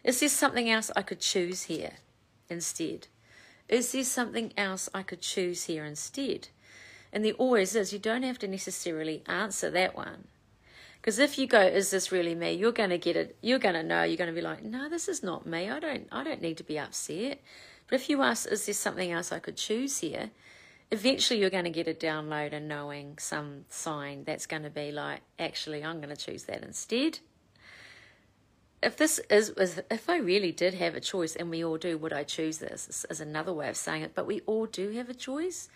Is 0.03 0.19
there 0.19 0.29
something 0.29 0.67
else 0.67 0.89
I 0.95 1.03
could 1.03 1.19
choose 1.19 1.65
here 1.65 1.97
instead? 2.49 3.05
Is 3.69 3.91
there 3.91 4.03
something 4.03 4.51
else 4.57 4.89
I 4.95 5.03
could 5.03 5.21
choose 5.21 5.65
here 5.65 5.85
instead? 5.85 6.47
And 7.13 7.23
there 7.23 7.33
always 7.33 7.75
is. 7.75 7.93
You 7.93 7.99
don't 7.99 8.23
have 8.23 8.39
to 8.39 8.47
necessarily 8.47 9.21
answer 9.27 9.69
that 9.69 9.95
one. 9.95 10.23
Because 11.01 11.19
if 11.19 11.37
you 11.37 11.47
go, 11.47 11.61
is 11.61 11.91
this 11.91 12.11
really 12.11 12.35
me? 12.35 12.53
You're 12.53 12.71
going 12.71 12.89
to 12.89 12.97
get 12.97 13.15
it. 13.15 13.37
You're 13.41 13.59
going 13.59 13.75
to 13.75 13.83
know. 13.83 14.03
You're 14.03 14.17
going 14.17 14.29
to 14.29 14.35
be 14.35 14.41
like, 14.41 14.63
no, 14.63 14.89
this 14.89 15.07
is 15.07 15.23
not 15.23 15.45
me. 15.45 15.69
I 15.69 15.79
don't. 15.79 16.07
I 16.11 16.23
don't 16.23 16.41
need 16.41 16.57
to 16.57 16.63
be 16.63 16.77
upset. 16.77 17.41
But 17.87 17.95
if 17.95 18.09
you 18.09 18.21
ask, 18.21 18.51
is 18.51 18.65
there 18.65 18.73
something 18.73 19.11
else 19.11 19.31
I 19.31 19.39
could 19.39 19.57
choose 19.57 19.99
here? 19.99 20.31
eventually 20.91 21.39
you're 21.39 21.49
going 21.49 21.65
to 21.65 21.69
get 21.69 21.87
a 21.87 21.93
download 21.93 22.53
and 22.53 22.67
knowing 22.67 23.17
some 23.17 23.65
sign 23.69 24.23
that's 24.23 24.45
going 24.45 24.63
to 24.63 24.69
be 24.69 24.91
like, 24.91 25.21
actually, 25.37 25.83
I'm 25.83 25.97
going 25.97 26.15
to 26.15 26.25
choose 26.25 26.43
that 26.43 26.63
instead. 26.63 27.19
If 28.81 28.95
this 28.95 29.19
is, 29.29 29.53
if 29.89 30.09
I 30.09 30.17
really 30.17 30.51
did 30.51 30.75
have 30.75 30.95
a 30.95 30.99
choice, 30.99 31.35
and 31.35 31.49
we 31.49 31.65
all 31.65 31.77
do, 31.77 31.97
would 31.97 32.13
I 32.13 32.23
choose 32.23 32.59
this? 32.59 32.85
This 32.85 33.05
is 33.09 33.19
another 33.19 33.51
way 33.51 33.69
of 33.69 33.75
saying 33.75 34.03
it, 34.03 34.13
but 34.13 34.27
we 34.27 34.41
all 34.41 34.67
do 34.67 34.91
have 34.91 35.09
a 35.09 35.15
choice. 35.15 35.67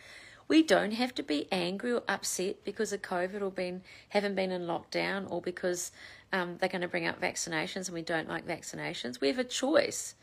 We 0.52 0.64
don't 0.64 0.92
have 0.92 1.16
to 1.16 1.24
be 1.24 1.48
angry 1.50 1.94
or 1.94 2.04
upset 2.10 2.66
because 2.66 2.92
of 2.92 3.02
COVID 3.02 3.42
or 3.42 3.52
been 3.52 3.84
haven't 4.10 4.36
been 4.36 4.52
in 4.52 4.64
lockdown 4.64 5.32
or 5.32 5.40
because 5.40 5.94
um, 6.34 6.58
they're 6.58 6.68
going 6.68 6.82
to 6.82 6.90
bring 6.90 7.08
up 7.08 7.22
vaccinations 7.22 7.88
and 7.88 7.94
we 7.94 8.02
don't 8.02 8.28
like 8.28 8.46
vaccinations. 8.46 9.22
We 9.22 9.30
have 9.30 9.40
a 9.40 9.46
choice. 9.46 10.14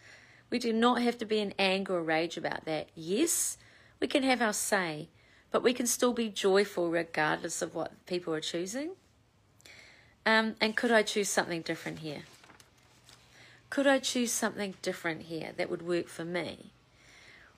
We 0.50 0.58
do 0.58 0.70
not 0.70 1.00
have 1.00 1.16
to 1.16 1.24
be 1.24 1.38
in 1.38 1.54
anger 1.58 1.94
or 1.94 2.02
rage 2.02 2.36
about 2.36 2.66
that. 2.66 2.90
Yes, 2.94 3.56
we 4.00 4.06
can 4.06 4.22
have 4.22 4.42
our 4.42 4.52
say, 4.52 5.08
but 5.50 5.62
we 5.62 5.72
can 5.72 5.86
still 5.86 6.12
be 6.12 6.28
joyful 6.28 6.90
regardless 6.90 7.62
of 7.62 7.74
what 7.74 8.04
people 8.04 8.34
are 8.34 8.40
choosing. 8.42 8.90
Um, 10.26 10.56
and 10.60 10.76
could 10.76 10.92
I 10.92 11.04
choose 11.04 11.30
something 11.30 11.62
different 11.62 12.00
here? 12.00 12.24
Could 13.70 13.86
I 13.86 13.98
choose 13.98 14.30
something 14.30 14.74
different 14.82 15.22
here 15.22 15.52
that 15.56 15.70
would 15.70 15.80
work 15.80 16.06
for 16.06 16.26
me? 16.26 16.72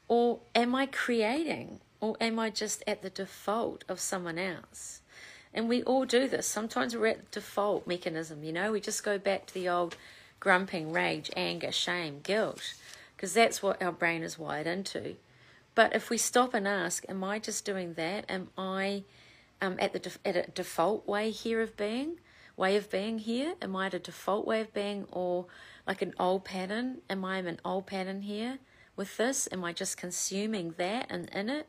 Or 0.06 0.38
am 0.54 0.76
I 0.76 0.87
creating? 0.87 1.80
Or 2.01 2.17
am 2.21 2.39
I 2.39 2.51
just 2.51 2.83
at 2.87 3.03
the 3.03 3.11
default 3.11 3.85
of 3.89 4.01
someone 4.01 4.39
else? 4.39 5.03
And 5.53 5.69
we 5.69 5.83
all 5.83 6.05
do 6.05 6.29
this. 6.29 6.47
Sometimes 6.47 6.97
we're 6.97 7.09
at 7.09 7.19
the 7.19 7.41
default 7.41 7.87
mechanism, 7.87 8.45
you 8.45 8.53
know, 8.53 8.73
we 8.73 8.81
just 8.81 9.05
go 9.05 9.19
back 9.19 9.47
to 9.47 9.55
the 9.55 9.69
old 9.69 9.97
grumping, 10.39 10.93
rage, 10.93 11.31
anger, 11.37 11.71
shame, 11.71 12.21
guilt, 12.23 12.75
because 13.15 13.35
that's 13.35 13.63
what 13.63 13.83
our 13.83 13.93
brain 13.93 14.23
is 14.23 14.39
wired 14.39 14.67
into. 14.67 15.17
But 15.75 15.95
if 15.95 16.11
we 16.11 16.17
stop 16.19 16.55
and 16.55 16.67
ask, 16.67 17.05
am 17.09 17.23
I 17.23 17.39
just 17.39 17.65
doing 17.65 17.95
that? 17.95 18.25
Am 18.29 18.49
I 18.57 19.05
um, 19.61 19.77
at 19.79 19.93
the 19.93 20.11
at 20.25 20.37
a 20.37 20.51
default 20.51 21.07
way 21.07 21.31
here 21.31 21.61
of 21.61 21.77
being, 21.77 22.19
way 22.57 22.77
of 22.77 22.91
being 22.91 23.19
here? 23.19 23.55
Am 23.61 23.77
I 23.77 23.87
at 23.87 23.95
a 23.95 23.99
default 23.99 24.47
way 24.47 24.61
of 24.61 24.73
being, 24.73 25.07
or 25.11 25.47
like 25.87 26.03
an 26.03 26.15
old 26.19 26.45
pattern? 26.45 26.99
Am 27.09 27.25
I 27.25 27.39
in 27.39 27.47
an 27.47 27.61
old 27.65 27.87
pattern 27.87 28.23
here 28.23 28.59
with 28.97 29.17
this? 29.17 29.49
Am 29.53 29.65
I 29.65 29.73
just 29.73 29.97
consuming 29.97 30.75
that 30.79 31.07
and 31.11 31.29
in 31.31 31.51
it, 31.51 31.69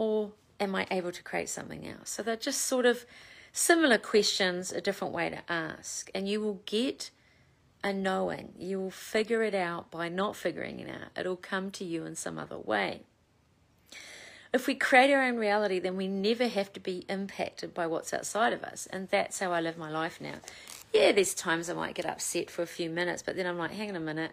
or 0.00 0.30
am 0.58 0.74
I 0.74 0.86
able 0.90 1.12
to 1.12 1.22
create 1.22 1.50
something 1.50 1.86
else? 1.86 2.08
So 2.08 2.22
they're 2.22 2.34
just 2.34 2.62
sort 2.62 2.86
of 2.86 3.04
similar 3.52 3.98
questions, 3.98 4.72
a 4.72 4.80
different 4.80 5.12
way 5.12 5.28
to 5.28 5.42
ask, 5.46 6.10
and 6.14 6.26
you 6.26 6.40
will 6.40 6.62
get 6.64 7.10
a 7.84 7.92
knowing. 7.92 8.54
You 8.58 8.80
will 8.80 8.90
figure 8.90 9.42
it 9.42 9.54
out 9.54 9.90
by 9.90 10.08
not 10.08 10.36
figuring 10.36 10.80
it 10.80 10.88
out. 10.88 11.10
It'll 11.18 11.36
come 11.36 11.70
to 11.72 11.84
you 11.84 12.06
in 12.06 12.14
some 12.14 12.38
other 12.38 12.56
way. 12.56 13.02
If 14.54 14.66
we 14.66 14.74
create 14.74 15.12
our 15.12 15.22
own 15.22 15.36
reality, 15.36 15.78
then 15.78 15.98
we 15.98 16.08
never 16.08 16.48
have 16.48 16.72
to 16.72 16.80
be 16.80 17.04
impacted 17.10 17.74
by 17.74 17.86
what's 17.86 18.14
outside 18.14 18.54
of 18.54 18.64
us. 18.64 18.88
And 18.90 19.06
that's 19.10 19.38
how 19.38 19.52
I 19.52 19.60
live 19.60 19.76
my 19.76 19.90
life 19.90 20.18
now. 20.18 20.36
Yeah, 20.94 21.12
there's 21.12 21.34
times 21.34 21.68
I 21.68 21.74
might 21.74 21.94
get 21.94 22.06
upset 22.06 22.50
for 22.50 22.62
a 22.62 22.66
few 22.66 22.88
minutes, 22.88 23.22
but 23.22 23.36
then 23.36 23.46
I'm 23.46 23.58
like, 23.58 23.72
hang 23.72 23.90
on 23.90 23.96
a 23.96 24.00
minute. 24.00 24.32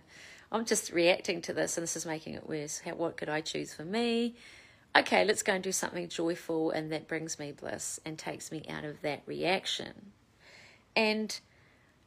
I'm 0.49 0.63
just 0.63 0.93
reacting 0.93 1.41
to 1.41 1.53
this 1.53 1.77
and 1.77 1.83
this 1.83 1.97
is 1.97 2.05
making 2.05 2.35
it 2.35 2.47
worse. 2.47 2.79
How, 2.85 2.95
what 2.95 3.17
could 3.17 3.27
I 3.27 3.41
choose 3.41 3.73
for 3.73 3.83
me? 3.83 4.35
Okay, 4.95 5.23
let's 5.25 5.43
go 5.43 5.53
and 5.53 5.63
do 5.63 5.71
something 5.71 6.07
joyful 6.09 6.71
and 6.71 6.91
that 6.91 7.07
brings 7.07 7.37
me 7.37 7.51
bliss 7.51 7.99
and 8.03 8.17
takes 8.17 8.51
me 8.51 8.65
out 8.69 8.83
of 8.83 9.01
that 9.01 9.21
reaction. 9.25 10.11
And 10.95 11.39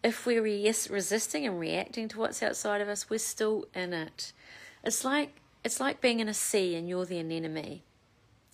if 0.03 0.27
we're 0.27 0.43
resisting 0.43 1.47
and 1.47 1.61
reacting 1.61 2.09
to 2.09 2.19
what's 2.19 2.43
outside 2.43 2.81
of 2.81 2.89
us, 2.89 3.09
we're 3.09 3.19
still 3.19 3.67
in 3.75 3.93
it. 3.93 4.33
It's 4.83 5.05
like 5.05 5.41
it's 5.63 5.79
like 5.79 6.01
being 6.01 6.21
in 6.21 6.29
a 6.29 6.35
sea 6.35 6.75
and 6.75 6.89
you're 6.89 7.05
the 7.05 7.19
anemone. 7.19 7.83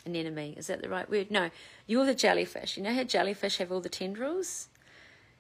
Anemone, 0.05 0.55
is 0.57 0.67
that 0.67 0.83
the 0.83 0.89
right 0.89 1.09
word? 1.09 1.31
No, 1.31 1.51
you're 1.87 2.07
the 2.07 2.15
jellyfish. 2.15 2.77
You 2.77 2.83
know 2.83 2.95
how 2.95 3.05
jellyfish 3.05 3.59
have 3.59 3.71
all 3.73 3.81
the 3.81 3.89
tendrils? 3.89 4.69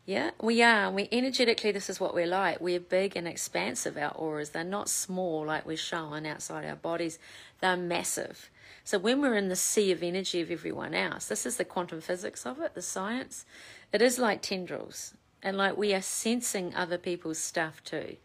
Yeah, 0.07 0.31
we 0.40 0.62
are. 0.62 0.88
We 0.88 1.09
energetically, 1.11 1.73
this 1.73 1.90
is 1.90 1.99
what 1.99 2.14
we're 2.14 2.29
like. 2.29 2.61
We're 2.61 2.79
big 2.79 3.16
and 3.16 3.27
expansive, 3.27 3.97
our 3.97 4.12
auras. 4.12 4.51
They're 4.51 4.62
not 4.62 4.88
small 4.88 5.45
like 5.45 5.66
we're 5.66 5.77
shown 5.77 6.25
outside 6.27 6.64
our 6.64 6.77
bodies, 6.77 7.19
they're 7.61 7.77
massive. 7.77 8.49
So 8.85 8.99
when 8.99 9.21
we're 9.21 9.35
in 9.35 9.49
the 9.49 9.57
sea 9.57 9.90
of 9.90 10.05
energy 10.05 10.40
of 10.40 10.53
everyone 10.53 10.95
else, 10.95 11.27
this 11.27 11.45
is 11.45 11.57
the 11.57 11.64
quantum 11.64 12.01
physics 12.01 12.47
of 12.47 12.61
it, 12.61 12.75
the 12.75 12.83
science. 12.83 13.45
It 13.92 14.01
is 14.01 14.16
like 14.16 14.42
tendrils 14.42 15.14
And 15.42 15.57
like 15.57 15.77
we 15.77 15.92
are 15.92 16.03
sensing 16.03 16.73
other 16.77 16.99
people's 16.99 17.38
stuff 17.38 17.83
too. 17.83 18.16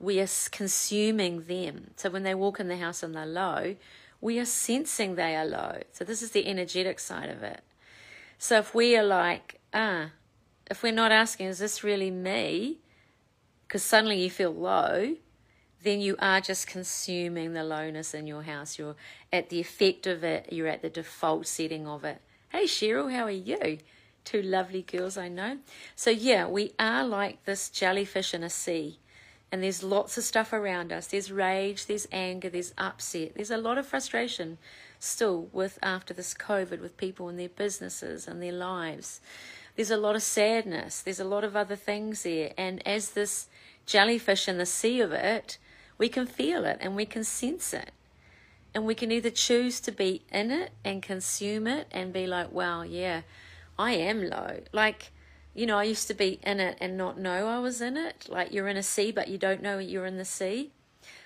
We 0.00 0.20
are 0.20 0.28
consuming 0.50 1.42
them. 1.42 1.90
So 1.96 2.08
when 2.08 2.22
they 2.22 2.34
walk 2.34 2.60
in 2.60 2.68
the 2.68 2.78
house 2.78 3.02
and 3.02 3.14
they're 3.14 3.26
low, 3.26 3.76
we 4.22 4.38
are 4.38 4.46
sensing 4.46 5.16
they 5.16 5.36
are 5.36 5.44
low. 5.44 5.82
So 5.92 6.02
this 6.02 6.22
is 6.22 6.30
the 6.30 6.46
energetic 6.46 6.98
side 6.98 7.28
of 7.28 7.42
it. 7.42 7.60
So 8.38 8.58
if 8.58 8.74
we 8.74 8.96
are 8.96 9.04
like, 9.04 9.60
ah, 9.74 10.12
if 10.70 10.82
we're 10.82 10.92
not 10.92 11.12
asking, 11.12 11.46
is 11.46 11.58
this 11.58 11.82
really 11.82 12.10
me? 12.10 12.78
Because 13.66 13.82
suddenly 13.82 14.22
you 14.22 14.30
feel 14.30 14.54
low, 14.54 15.16
then 15.82 16.00
you 16.00 16.16
are 16.18 16.40
just 16.40 16.66
consuming 16.66 17.52
the 17.52 17.64
lowness 17.64 18.14
in 18.14 18.26
your 18.26 18.42
house. 18.42 18.78
You're 18.78 18.96
at 19.32 19.50
the 19.50 19.60
effect 19.60 20.06
of 20.06 20.24
it, 20.24 20.52
you're 20.52 20.68
at 20.68 20.82
the 20.82 20.90
default 20.90 21.46
setting 21.46 21.86
of 21.86 22.04
it. 22.04 22.20
Hey, 22.50 22.64
Cheryl, 22.64 23.12
how 23.12 23.24
are 23.24 23.30
you? 23.30 23.78
Two 24.24 24.42
lovely 24.42 24.82
girls 24.82 25.16
I 25.16 25.28
know. 25.28 25.58
So, 25.94 26.10
yeah, 26.10 26.46
we 26.46 26.72
are 26.78 27.04
like 27.04 27.44
this 27.44 27.68
jellyfish 27.68 28.34
in 28.34 28.42
a 28.42 28.50
sea. 28.50 28.98
And 29.50 29.62
there's 29.62 29.82
lots 29.82 30.18
of 30.18 30.24
stuff 30.24 30.52
around 30.52 30.92
us. 30.92 31.06
There's 31.06 31.32
rage, 31.32 31.86
there's 31.86 32.06
anger, 32.12 32.50
there's 32.50 32.74
upset. 32.76 33.32
There's 33.34 33.50
a 33.50 33.56
lot 33.56 33.78
of 33.78 33.86
frustration 33.86 34.58
still 34.98 35.48
with 35.52 35.78
after 35.82 36.12
this 36.12 36.34
COVID 36.34 36.80
with 36.80 36.96
people 36.96 37.28
and 37.28 37.38
their 37.38 37.48
businesses 37.48 38.28
and 38.28 38.42
their 38.42 38.52
lives. 38.52 39.20
There's 39.78 39.92
a 39.92 39.96
lot 39.96 40.16
of 40.16 40.24
sadness. 40.24 41.02
There's 41.02 41.20
a 41.20 41.24
lot 41.24 41.44
of 41.44 41.54
other 41.54 41.76
things 41.76 42.24
there. 42.24 42.52
And 42.58 42.84
as 42.84 43.10
this 43.10 43.46
jellyfish 43.86 44.48
in 44.48 44.58
the 44.58 44.66
sea 44.66 45.00
of 45.00 45.12
it, 45.12 45.56
we 45.98 46.08
can 46.08 46.26
feel 46.26 46.64
it 46.64 46.78
and 46.80 46.96
we 46.96 47.06
can 47.06 47.22
sense 47.22 47.72
it. 47.72 47.92
And 48.74 48.84
we 48.84 48.96
can 48.96 49.12
either 49.12 49.30
choose 49.30 49.78
to 49.82 49.92
be 49.92 50.22
in 50.32 50.50
it 50.50 50.72
and 50.84 51.00
consume 51.00 51.68
it 51.68 51.86
and 51.92 52.12
be 52.12 52.26
like, 52.26 52.50
wow, 52.50 52.82
yeah, 52.82 53.20
I 53.78 53.92
am 53.92 54.28
low. 54.28 54.62
Like, 54.72 55.12
you 55.54 55.64
know, 55.64 55.78
I 55.78 55.84
used 55.84 56.08
to 56.08 56.14
be 56.14 56.40
in 56.42 56.58
it 56.58 56.76
and 56.80 56.96
not 56.96 57.16
know 57.16 57.46
I 57.46 57.60
was 57.60 57.80
in 57.80 57.96
it. 57.96 58.26
Like 58.28 58.52
you're 58.52 58.66
in 58.66 58.76
a 58.76 58.82
sea, 58.82 59.12
but 59.12 59.28
you 59.28 59.38
don't 59.38 59.62
know 59.62 59.78
you're 59.78 60.06
in 60.06 60.16
the 60.16 60.24
sea. 60.24 60.72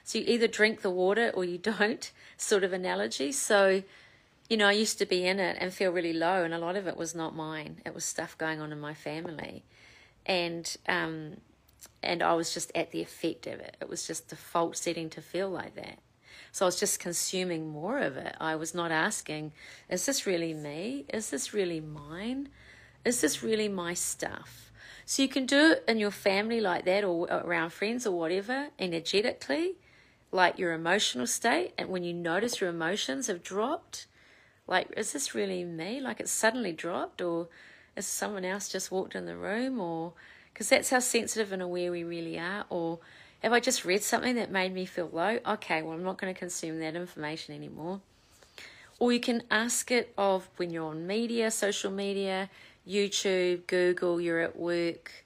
So 0.05 0.19
you 0.19 0.27
either 0.29 0.47
drink 0.47 0.83
the 0.83 0.91
water 0.91 1.31
or 1.33 1.43
you 1.43 1.57
don't, 1.73 2.13
sort 2.37 2.65
of 2.65 2.75
analogy. 2.75 3.33
So, 3.33 3.83
you 4.53 4.59
know, 4.59 4.69
I 4.69 4.73
used 4.73 4.99
to 4.99 5.07
be 5.07 5.27
in 5.27 5.41
it 5.41 5.57
and 5.59 5.73
feel 5.73 5.93
really 5.93 6.13
low, 6.13 6.45
and 6.45 6.53
a 6.53 6.59
lot 6.59 6.77
of 6.77 6.87
it 6.87 6.95
was 6.95 7.15
not 7.15 7.35
mine. 7.35 7.81
It 7.87 7.95
was 7.95 8.05
stuff 8.05 8.37
going 8.37 8.61
on 8.61 8.71
in 8.71 8.79
my 8.79 8.93
family. 8.93 9.65
And, 10.27 10.77
um, 10.87 11.39
and 12.03 12.23
I 12.23 12.35
was 12.35 12.53
just 12.53 12.71
at 12.75 12.91
the 12.91 13.01
effect 13.01 13.47
of 13.47 13.61
it. 13.61 13.79
It 13.81 13.89
was 13.89 14.07
just 14.07 14.29
default 14.29 14.77
setting 14.77 15.09
to 15.09 15.23
feel 15.23 15.49
like 15.49 15.75
that. 15.77 16.01
So 16.53 16.67
I 16.67 16.69
was 16.69 16.79
just 16.79 17.01
consuming 17.01 17.71
more 17.71 17.99
of 17.99 18.19
it. 18.19 18.37
I 18.39 18.57
was 18.57 18.75
not 18.75 18.93
asking, 18.93 19.53
is 19.89 20.05
this 20.05 20.27
really 20.27 20.53
me? 20.53 21.07
Is 21.09 21.31
this 21.31 21.55
really 21.55 21.81
mine? 21.81 22.51
Is 23.07 23.23
this 23.23 23.43
really 23.43 23.71
my 23.71 23.95
stuff? 23.95 24.71
So 25.07 25.23
you 25.23 25.31
can 25.31 25.47
do 25.47 25.73
it 25.73 25.85
in 25.89 25.97
your 25.97 26.11
family 26.11 26.61
like 26.61 26.85
that 26.85 27.05
or 27.05 27.27
around 27.27 27.71
friends 27.71 28.07
or 28.07 28.19
whatever, 28.19 28.69
energetically, 28.79 29.77
like 30.31 30.59
your 30.59 30.75
emotional 30.75 31.27
state. 31.27 31.73
And 31.79 31.89
when 31.89 32.05
you 32.05 32.13
notice 32.13 32.61
your 32.61 32.69
emotions 32.69 33.29
have 33.29 33.43
dropped, 33.43 34.09
like, 34.67 34.93
is 34.97 35.13
this 35.13 35.35
really 35.35 35.65
me? 35.65 36.01
Like 36.01 36.21
it's 36.21 36.31
suddenly 36.31 36.73
dropped, 36.73 37.21
or 37.21 37.49
is 37.97 38.07
someone 38.07 38.45
else 38.45 38.69
just 38.69 38.91
walked 38.91 39.15
in 39.15 39.27
the 39.27 39.37
room? 39.37 39.81
Or 39.81 40.13
because 40.53 40.69
that's 40.69 40.91
how 40.91 41.01
sensitive 41.01 41.53
and 41.53 41.63
aware 41.63 41.91
we 41.91 42.05
really 42.05 42.39
are. 42.39 42.65
Or 42.71 42.99
have 43.43 43.53
I 43.53 43.61
just 43.61 43.85
read 43.85 44.03
something 44.03 44.37
that 44.37 44.51
made 44.51 44.73
me 44.73 44.87
feel 44.87 45.11
low? 45.13 45.39
Okay, 45.47 45.83
well, 45.83 45.95
I'm 45.95 46.05
not 46.05 46.19
going 46.19 46.33
to 46.33 46.39
consume 46.39 46.79
that 46.81 46.95
information 46.95 47.55
anymore. 47.55 48.01
Or 48.99 49.13
you 49.13 49.21
can 49.21 49.43
ask 49.51 49.91
it 49.91 50.13
of 50.17 50.49
when 50.57 50.71
you're 50.71 50.87
on 50.87 51.07
media, 51.07 51.51
social 51.51 51.91
media, 51.91 52.49
YouTube, 52.87 53.67
Google, 53.67 54.21
you're 54.21 54.41
at 54.41 54.57
work, 54.57 55.25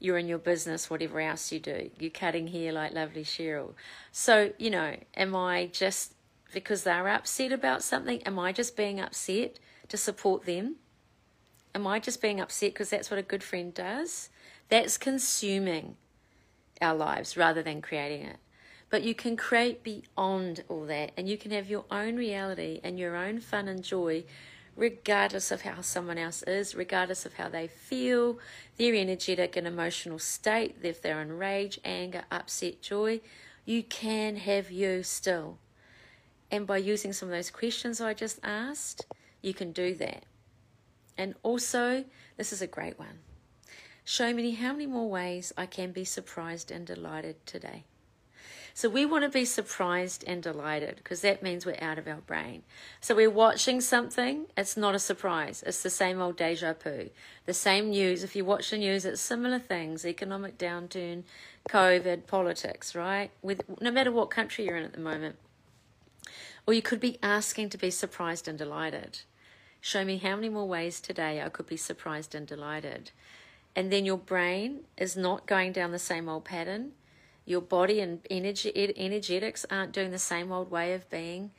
you're 0.00 0.16
in 0.16 0.28
your 0.28 0.38
business, 0.38 0.88
whatever 0.88 1.20
else 1.20 1.52
you 1.52 1.58
do. 1.58 1.90
You're 1.98 2.10
cutting 2.10 2.46
hair 2.46 2.72
like 2.72 2.94
lovely 2.94 3.24
Cheryl. 3.24 3.74
So, 4.12 4.52
you 4.58 4.70
know, 4.70 4.96
am 5.14 5.36
I 5.36 5.66
just 5.66 6.14
because 6.52 6.84
they're 6.84 7.08
upset 7.08 7.52
about 7.52 7.82
something? 7.82 8.22
Am 8.22 8.38
I 8.38 8.52
just 8.52 8.76
being 8.76 9.00
upset 9.00 9.58
to 9.88 9.96
support 9.96 10.44
them? 10.44 10.76
Am 11.74 11.86
I 11.86 11.98
just 11.98 12.22
being 12.22 12.40
upset 12.40 12.72
because 12.72 12.90
that's 12.90 13.10
what 13.10 13.18
a 13.18 13.22
good 13.22 13.42
friend 13.42 13.72
does? 13.72 14.30
That's 14.68 14.98
consuming 14.98 15.96
our 16.80 16.94
lives 16.94 17.36
rather 17.36 17.62
than 17.62 17.82
creating 17.82 18.22
it. 18.22 18.36
But 18.90 19.02
you 19.02 19.14
can 19.14 19.36
create 19.36 19.82
beyond 19.82 20.64
all 20.68 20.86
that 20.86 21.12
and 21.16 21.28
you 21.28 21.36
can 21.36 21.50
have 21.50 21.68
your 21.68 21.84
own 21.90 22.16
reality 22.16 22.80
and 22.82 22.98
your 22.98 23.16
own 23.16 23.40
fun 23.40 23.68
and 23.68 23.82
joy 23.82 24.24
regardless 24.78 25.50
of 25.50 25.62
how 25.62 25.80
someone 25.80 26.16
else 26.16 26.42
is, 26.44 26.74
regardless 26.74 27.26
of 27.26 27.34
how 27.34 27.48
they 27.48 27.66
feel, 27.66 28.38
their 28.76 28.94
energetic 28.94 29.56
and 29.56 29.66
emotional 29.66 30.20
state, 30.20 30.76
if 30.82 31.02
they're 31.02 31.20
in 31.20 31.36
rage, 31.36 31.80
anger, 31.84 32.22
upset, 32.30 32.80
joy, 32.80 33.20
you 33.64 33.82
can 33.82 34.36
have 34.36 34.70
you 34.70 35.02
still. 35.02 35.58
And 36.50 36.66
by 36.66 36.78
using 36.78 37.12
some 37.12 37.28
of 37.28 37.34
those 37.34 37.50
questions 37.50 38.00
I 38.00 38.14
just 38.14 38.40
asked, 38.42 39.06
you 39.42 39.54
can 39.54 39.72
do 39.72 39.94
that. 39.96 40.24
And 41.16 41.34
also, 41.42 42.04
this 42.36 42.52
is 42.52 42.62
a 42.62 42.66
great 42.66 42.98
one. 42.98 43.18
Show 44.04 44.32
me 44.32 44.52
how 44.52 44.72
many 44.72 44.86
more 44.86 45.10
ways 45.10 45.52
I 45.56 45.66
can 45.66 45.92
be 45.92 46.04
surprised 46.04 46.70
and 46.70 46.86
delighted 46.86 47.44
today. 47.44 47.84
So 48.72 48.88
we 48.88 49.04
want 49.04 49.24
to 49.24 49.28
be 49.28 49.44
surprised 49.44 50.22
and 50.26 50.40
delighted 50.40 50.96
because 50.96 51.20
that 51.22 51.42
means 51.42 51.66
we're 51.66 51.82
out 51.82 51.98
of 51.98 52.06
our 52.06 52.20
brain. 52.20 52.62
So 53.00 53.12
we're 53.12 53.28
watching 53.28 53.80
something, 53.80 54.46
it's 54.56 54.76
not 54.76 54.94
a 54.94 55.00
surprise. 55.00 55.64
It's 55.66 55.82
the 55.82 55.90
same 55.90 56.20
old 56.20 56.36
deja 56.36 56.74
vu. 56.74 57.10
The 57.44 57.54
same 57.54 57.90
news. 57.90 58.22
If 58.22 58.36
you 58.36 58.44
watch 58.44 58.70
the 58.70 58.78
news, 58.78 59.04
it's 59.04 59.20
similar 59.20 59.58
things 59.58 60.06
economic 60.06 60.58
downturn, 60.58 61.24
COVID, 61.68 62.28
politics, 62.28 62.94
right? 62.94 63.32
With 63.42 63.62
no 63.80 63.90
matter 63.90 64.12
what 64.12 64.30
country 64.30 64.66
you're 64.66 64.76
in 64.76 64.84
at 64.84 64.92
the 64.92 65.00
moment. 65.00 65.36
Or 66.66 66.74
you 66.74 66.82
could 66.82 67.00
be 67.00 67.18
asking 67.22 67.70
to 67.70 67.78
be 67.78 67.90
surprised 67.90 68.48
and 68.48 68.58
delighted. 68.58 69.20
Show 69.80 70.04
me 70.04 70.18
how 70.18 70.34
many 70.34 70.48
more 70.48 70.66
ways 70.66 71.00
today 71.00 71.40
I 71.40 71.48
could 71.48 71.66
be 71.66 71.76
surprised 71.76 72.34
and 72.34 72.46
delighted. 72.46 73.10
And 73.76 73.92
then 73.92 74.04
your 74.04 74.18
brain 74.18 74.80
is 74.96 75.16
not 75.16 75.46
going 75.46 75.72
down 75.72 75.92
the 75.92 75.98
same 75.98 76.28
old 76.28 76.44
pattern. 76.44 76.92
Your 77.44 77.60
body 77.60 78.00
and 78.00 78.20
energy, 78.28 78.72
energetics 78.96 79.64
aren't 79.70 79.92
doing 79.92 80.10
the 80.10 80.18
same 80.18 80.52
old 80.52 80.70
way 80.70 80.94
of 80.94 81.08
being. 81.08 81.52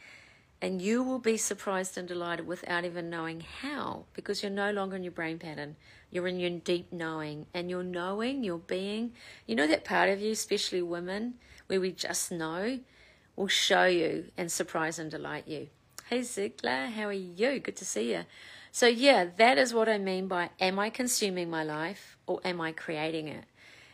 And 0.62 0.82
you 0.82 1.02
will 1.02 1.19
be 1.19 1.38
surprised 1.38 1.98
and 1.98 2.08
delighted 2.08 2.45
without 2.45 2.84
even 2.84 3.10
knowing 3.10 3.45
how, 3.62 4.04
because 4.13 4.43
you're 4.43 4.52
no 4.52 4.72
longer 4.72 4.98
in 4.98 5.04
your 5.04 5.13
brain 5.13 5.39
pattern. 5.39 5.78
You're 6.12 6.28
in 6.28 6.39
your 6.39 6.50
deep 6.50 6.91
knowing. 6.91 7.45
And 7.54 7.69
your 7.69 7.84
knowing, 7.84 8.43
your 8.43 8.58
being, 8.58 9.13
you 9.48 9.56
know 9.56 9.67
that 9.67 9.86
part 9.86 10.10
of 10.10 10.19
you, 10.19 10.32
especially 10.32 10.82
women, 10.82 11.36
where 11.67 11.80
we 11.80 11.93
just 11.93 12.32
know, 12.32 12.80
will 13.39 13.47
show 13.47 13.86
you 13.86 14.25
and 14.38 14.52
surprise 14.52 14.99
and 14.99 15.10
delight 15.10 15.47
you. 15.47 15.69
Hey 16.10 16.23
Ziegler, 16.23 16.88
how 16.88 17.06
are 17.06 17.13
you? 17.13 17.60
Good 17.60 17.78
to 17.78 17.86
see 17.86 18.12
you. 18.12 18.25
So, 18.69 18.86
yeah, 18.86 19.28
that 19.38 19.58
is 19.58 19.73
what 19.73 19.88
I 19.88 19.97
mean 19.97 20.28
by 20.28 20.49
am 20.60 20.78
I 20.78 20.89
consuming 20.89 21.49
my 21.49 21.63
life 21.63 22.17
or 22.28 22.41
am 22.43 22.60
I 22.60 22.73
creating 22.73 23.30
it? 23.30 23.45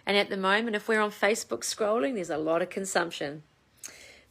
And 0.04 0.18
at 0.18 0.32
the 0.32 0.36
moment, 0.38 0.76
if 0.76 0.88
we're 0.88 1.00
on 1.00 1.12
Facebook 1.12 1.60
scrolling, 1.60 2.16
there's 2.16 2.32
a 2.32 2.40
lot 2.40 2.64
of 2.64 2.72
consumption 2.72 3.44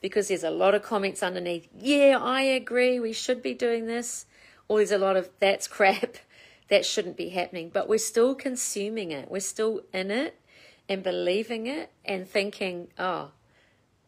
because 0.00 0.26
there's 0.26 0.42
a 0.42 0.50
lot 0.50 0.74
of 0.74 0.82
comments 0.82 1.22
underneath. 1.22 1.68
Yeah, 1.78 2.18
I 2.20 2.42
agree. 2.42 2.98
We 2.98 3.12
should 3.12 3.40
be 3.40 3.54
doing 3.54 3.86
this. 3.86 4.26
Or 4.66 4.78
there's 4.78 4.90
a 4.90 4.98
lot 4.98 5.16
of 5.16 5.30
that's 5.38 5.68
crap. 5.68 6.16
That 6.68 6.86
shouldn't 6.86 7.18
be 7.18 7.28
happening. 7.28 7.68
But 7.68 7.90
we're 7.90 7.98
still 7.98 8.34
consuming 8.34 9.10
it. 9.10 9.30
We're 9.30 9.40
still 9.40 9.82
in 9.92 10.10
it 10.10 10.40
and 10.88 11.02
believing 11.02 11.66
it 11.66 11.92
and 12.06 12.26
thinking, 12.26 12.88
oh, 12.98 13.32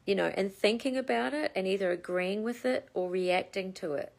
you 0.07 0.15
know, 0.15 0.33
and 0.37 0.55
thinking 0.55 0.97
about 0.97 1.35
it 1.35 1.53
and 1.55 1.67
either 1.67 1.91
agreeing 1.91 2.43
with 2.43 2.65
it 2.65 2.89
or 2.95 3.11
reacting 3.11 3.73
to 3.75 3.95
it. 3.95 4.13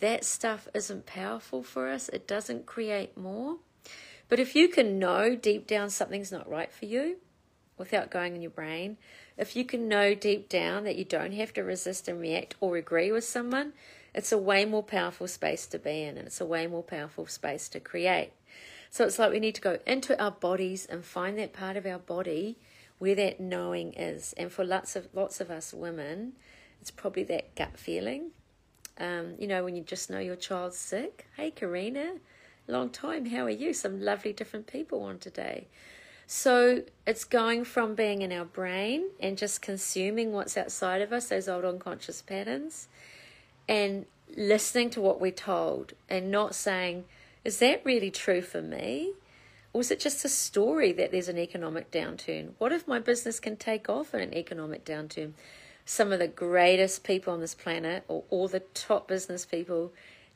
That 0.00 0.24
stuff 0.24 0.66
isn't 0.74 1.06
powerful 1.06 1.62
for 1.62 1.88
us. 1.88 2.08
It 2.08 2.26
doesn't 2.26 2.66
create 2.66 3.16
more. 3.16 3.58
But 4.28 4.40
if 4.40 4.56
you 4.56 4.68
can 4.68 4.98
know 4.98 5.36
deep 5.36 5.66
down 5.66 5.90
something's 5.90 6.32
not 6.32 6.48
right 6.48 6.72
for 6.72 6.86
you 6.86 7.16
without 7.76 8.10
going 8.10 8.34
in 8.34 8.42
your 8.42 8.50
brain, 8.50 8.96
if 9.36 9.54
you 9.54 9.64
can 9.64 9.86
know 9.86 10.14
deep 10.14 10.48
down 10.48 10.84
that 10.84 10.96
you 10.96 11.04
don't 11.04 11.32
have 11.32 11.52
to 11.54 11.62
resist 11.62 12.08
and 12.08 12.20
react 12.20 12.54
or 12.60 12.76
agree 12.76 13.12
with 13.12 13.24
someone, 13.24 13.72
it's 14.14 14.32
a 14.32 14.38
way 14.38 14.64
more 14.64 14.82
powerful 14.82 15.28
space 15.28 15.66
to 15.66 15.78
be 15.78 16.02
in 16.02 16.16
and 16.16 16.26
it's 16.26 16.40
a 16.40 16.46
way 16.46 16.66
more 16.66 16.82
powerful 16.82 17.26
space 17.26 17.68
to 17.70 17.80
create. 17.80 18.32
So 18.90 19.04
it's 19.04 19.18
like 19.18 19.30
we 19.30 19.40
need 19.40 19.54
to 19.56 19.60
go 19.60 19.78
into 19.86 20.20
our 20.20 20.30
bodies 20.30 20.86
and 20.86 21.04
find 21.04 21.38
that 21.38 21.52
part 21.52 21.76
of 21.76 21.86
our 21.86 21.98
body 21.98 22.58
where 22.98 23.14
that 23.14 23.40
knowing 23.40 23.92
is. 23.94 24.32
And 24.34 24.52
for 24.52 24.64
lots 24.64 24.96
of 24.96 25.08
lots 25.12 25.40
of 25.40 25.50
us 25.50 25.72
women, 25.72 26.32
it's 26.80 26.90
probably 26.90 27.24
that 27.24 27.54
gut 27.54 27.78
feeling. 27.78 28.30
Um, 28.98 29.34
you 29.38 29.46
know, 29.46 29.64
when 29.64 29.76
you 29.76 29.82
just 29.82 30.10
know 30.10 30.18
your 30.18 30.36
child's 30.36 30.76
sick. 30.76 31.26
Hey, 31.36 31.50
Karina, 31.50 32.14
long 32.66 32.90
time. 32.90 33.26
How 33.26 33.44
are 33.44 33.50
you? 33.50 33.72
Some 33.72 34.00
lovely 34.00 34.32
different 34.32 34.66
people 34.66 35.02
on 35.02 35.18
today. 35.18 35.68
So 36.26 36.82
it's 37.06 37.24
going 37.24 37.64
from 37.64 37.94
being 37.94 38.20
in 38.20 38.32
our 38.32 38.44
brain 38.44 39.08
and 39.18 39.38
just 39.38 39.62
consuming 39.62 40.32
what's 40.32 40.58
outside 40.58 41.00
of 41.00 41.10
us, 41.10 41.28
those 41.28 41.48
old 41.48 41.64
unconscious 41.64 42.20
patterns, 42.20 42.88
and 43.66 44.04
listening 44.36 44.90
to 44.90 45.00
what 45.00 45.22
we're 45.22 45.30
told 45.30 45.94
and 46.10 46.30
not 46.30 46.54
saying, 46.54 47.04
is 47.44 47.60
that 47.60 47.80
really 47.82 48.10
true 48.10 48.42
for 48.42 48.60
me? 48.60 49.12
Or 49.78 49.80
is 49.80 49.92
it 49.92 50.00
just 50.00 50.24
a 50.24 50.28
story 50.28 50.90
that 50.94 51.12
there's 51.12 51.28
an 51.28 51.38
economic 51.38 51.92
downturn? 51.92 52.54
What 52.58 52.72
if 52.72 52.88
my 52.88 52.98
business 52.98 53.38
can 53.38 53.54
take 53.54 53.88
off 53.88 54.12
in 54.12 54.20
an 54.20 54.34
economic 54.34 54.84
downturn? 54.84 55.34
Some 55.84 56.10
of 56.10 56.18
the 56.18 56.26
greatest 56.26 57.04
people 57.04 57.32
on 57.32 57.38
this 57.38 57.54
planet, 57.54 58.02
or 58.08 58.24
all 58.28 58.48
the 58.48 58.64
top 58.74 59.06
business 59.06 59.46
people, 59.46 59.92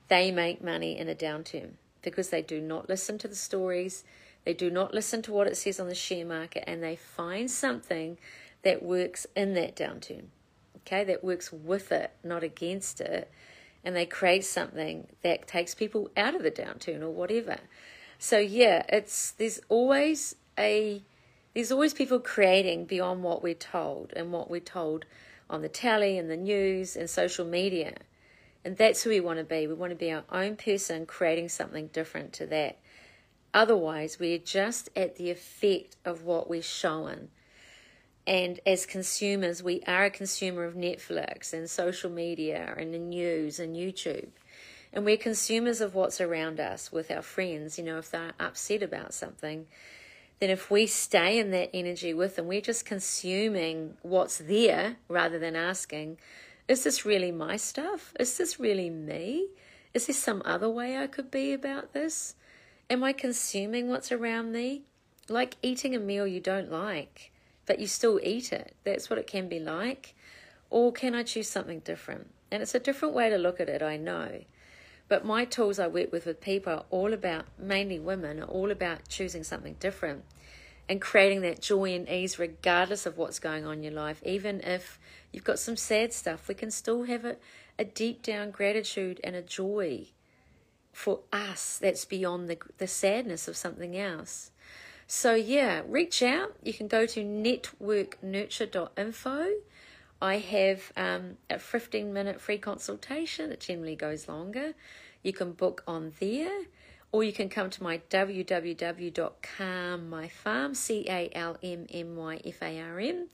they 0.07 0.31
make 0.31 0.63
money 0.63 0.97
in 0.97 1.09
a 1.09 1.15
downturn 1.17 1.71
because 2.03 2.31
they 2.31 2.41
do 2.41 2.61
not 2.61 2.89
listen 2.89 3.19
to 3.19 3.27
the 3.27 3.35
stories, 3.35 4.05
they 4.45 4.55
do 4.55 4.71
not 4.71 4.95
listen 4.95 5.23
to 5.23 5.33
what 5.33 5.49
it 5.49 5.57
says 5.57 5.81
on 5.81 5.89
the 5.89 5.95
share 5.97 6.25
market, 6.25 6.63
and 6.69 6.81
they 6.81 6.95
find 6.95 7.51
something 7.51 8.19
that 8.63 8.81
works 8.81 9.27
in 9.35 9.55
that 9.55 9.75
downturn. 9.75 10.27
Okay, 10.87 11.03
that 11.03 11.25
works 11.25 11.53
with 11.53 11.91
it, 11.91 12.13
not 12.23 12.45
against 12.45 13.01
it. 13.01 13.29
And 13.83 13.97
they 13.97 14.07
create 14.07 14.45
something 14.45 15.09
that 15.25 15.49
takes 15.49 15.75
people 15.75 16.13
out 16.17 16.37
of 16.37 16.45
the 16.45 16.51
downturn 16.53 17.03
or 17.03 17.11
whatever. 17.11 17.59
So 18.23 18.39
yeah, 18.39 18.85
it's 18.89 19.33
there's 19.33 19.59
always 19.69 20.37
a 20.57 21.03
there's 21.55 21.73
always 21.73 21.93
people 21.93 22.21
creating 22.21 22.85
beyond 22.85 23.25
what 23.25 23.43
we're 23.43 23.53
told 23.53 24.13
and 24.15 24.31
what 24.31 24.49
we're 24.49 24.61
told 24.61 25.07
on 25.51 25.61
the 25.61 25.69
telly 25.69 26.17
and 26.17 26.31
the 26.31 26.37
news 26.37 26.95
and 26.95 27.11
social 27.11 27.45
media. 27.45 27.95
And 28.65 28.77
that's 28.77 29.03
who 29.03 29.11
we 29.11 29.19
want 29.19 29.41
to 29.41 29.45
be. 29.45 29.67
We 29.67 29.75
want 29.75 29.91
to 29.91 29.97
be 29.97 30.13
our 30.13 30.23
own 30.31 30.55
person 30.55 31.05
creating 31.05 31.49
something 31.49 31.89
different 31.89 32.33
to 32.35 32.47
that. 32.47 32.79
Otherwise, 33.53 34.21
we're 34.21 34.39
just 34.39 34.89
at 34.95 35.17
the 35.17 35.33
effect 35.33 35.97
of 36.05 36.23
what 36.23 36.49
we're 36.49 36.63
shown. 36.63 37.29
And 38.25 38.61
as 38.65 38.87
consumers, 38.87 39.65
we 39.65 39.83
are 39.89 40.05
a 40.05 40.11
consumer 40.11 40.63
of 40.63 40.75
Netflix 40.75 41.53
and 41.53 41.69
social 41.69 42.09
media 42.09 42.73
and 42.79 42.95
the 42.95 43.01
news 43.01 43.59
and 43.59 43.75
YouTube. 43.75 44.29
And 44.93 45.05
we're 45.05 45.17
consumers 45.17 45.81
of 45.81 45.95
what's 45.95 46.21
around 46.21 46.61
us 46.61 46.93
with 46.93 47.11
our 47.11 47.23
friends. 47.23 47.79
You 47.79 47.85
know, 47.85 47.99
if 47.99 48.11
they're 48.11 48.35
upset 48.39 48.83
about 48.83 49.15
something, 49.15 49.67
then 50.39 50.51
if 50.51 50.71
we 50.71 50.87
stay 50.87 51.39
in 51.39 51.51
that 51.53 51.71
energy 51.73 52.13
with 52.13 52.37
them, 52.37 52.47
we're 52.47 52.61
just 52.61 52.85
consuming 52.85 53.97
what's 54.03 54.39
there 54.39 54.97
rather 55.09 55.39
than 55.39 55.57
asking, 55.57 56.19
is 56.69 56.85
this 56.85 57.07
really 57.07 57.33
my 57.33 57.57
stuff? 57.57 58.13
Is 58.19 58.37
this 58.37 58.61
really 58.61 58.91
me? 58.91 59.49
Is 59.95 60.07
there 60.07 60.15
some 60.15 60.43
other 60.45 60.69
way 60.69 60.99
I 60.99 61.07
could 61.07 61.31
be 61.31 61.53
about 61.53 61.93
this? 61.93 62.35
Am 62.91 63.03
I 63.05 63.13
consuming 63.13 63.89
what's 63.89 64.13
around 64.13 64.53
me? 64.53 64.83
Like 65.29 65.57
eating 65.63 65.95
a 65.95 65.99
meal 65.99 66.27
you 66.27 66.41
don't 66.41 66.71
like, 66.71 67.31
but 67.67 67.79
you 67.79 67.87
still 67.87 68.21
eat 68.23 68.53
it. 68.53 68.75
That's 68.85 69.09
what 69.09 69.19
it 69.19 69.27
can 69.27 69.49
be 69.49 69.61
like. 69.61 70.15
Or 70.71 70.93
can 70.93 71.15
I 71.15 71.23
choose 71.23 71.49
something 71.49 71.81
different? 71.81 72.31
And 72.51 72.63
it's 72.63 72.75
a 72.75 72.81
different 72.81 73.15
way 73.15 73.31
to 73.31 73.39
look 73.39 73.61
at 73.61 73.69
it, 73.69 73.83
I 73.83 73.97
know. 73.97 74.41
But 75.13 75.25
my 75.27 75.45
tools 75.45 75.79
I 75.79 75.89
work 75.89 76.11
with 76.11 76.25
with 76.25 76.41
people 76.41 76.73
are 76.73 76.87
all 76.89 77.13
about, 77.13 77.45
mainly 77.59 77.99
women, 77.99 78.41
are 78.41 78.47
all 78.47 78.71
about 78.71 79.11
choosing 79.11 79.45
something 79.45 79.77
different 79.79 80.25
and 80.89 81.03
creating 81.03 81.43
that 81.43 81.61
joy 81.61 81.95
and 81.95 82.09
ease 82.09 82.39
regardless 82.39 83.05
of 83.05 83.19
what's 83.19 83.39
going 83.39 83.67
on 83.67 83.75
in 83.75 83.83
your 83.83 83.93
life. 83.93 84.23
Even 84.25 84.63
if 84.63 84.99
you've 85.31 85.45
got 85.45 85.59
some 85.59 85.77
sad 85.77 86.15
stuff, 86.15 86.49
we 86.49 86.55
can 86.55 86.71
still 86.71 87.03
have 87.03 87.27
a, 87.27 87.37
a 87.79 87.85
deep 87.85 88.23
down 88.23 88.51
gratitude 88.51 89.21
and 89.23 89.37
a 89.37 89.43
joy 89.43 90.07
for 90.95 91.21
us 91.31 91.77
that's 91.77 92.07
beyond 92.07 92.49
the, 92.49 92.57
the 92.79 92.87
sadness 92.87 93.47
of 93.47 93.55
something 93.55 93.95
else. 93.95 94.51
So, 95.07 95.35
yeah, 95.35 95.83
reach 95.87 96.23
out. 96.23 96.57
You 96.63 96.73
can 96.73 96.89
go 96.89 97.05
to 97.05 97.23
networknurture.info. 97.23 99.47
I 100.23 100.39
have 100.39 100.91
um, 100.97 101.37
a 101.51 101.59
15 101.59 102.11
minute 102.13 102.41
free 102.41 102.59
consultation. 102.59 103.51
It 103.51 103.59
generally 103.59 103.97
goes 103.97 104.29
longer. 104.29 104.75
You 105.25 105.33
can 105.33 105.51
book 105.51 105.83
on 105.85 106.13
there 106.21 106.67
or 107.11 107.25
you 107.25 107.33
can 107.33 107.49
come 107.49 107.71
to 107.71 107.83
my 107.83 107.99
www.calmmyfarm, 108.09 110.77
C 110.77 111.07
A 111.09 111.29
L 111.35 111.57
M 111.61 111.89
M 111.93 112.15
Y 112.15 112.41
F 112.45 112.63
A 112.63 112.81
R 112.81 113.01
M, 113.01 113.27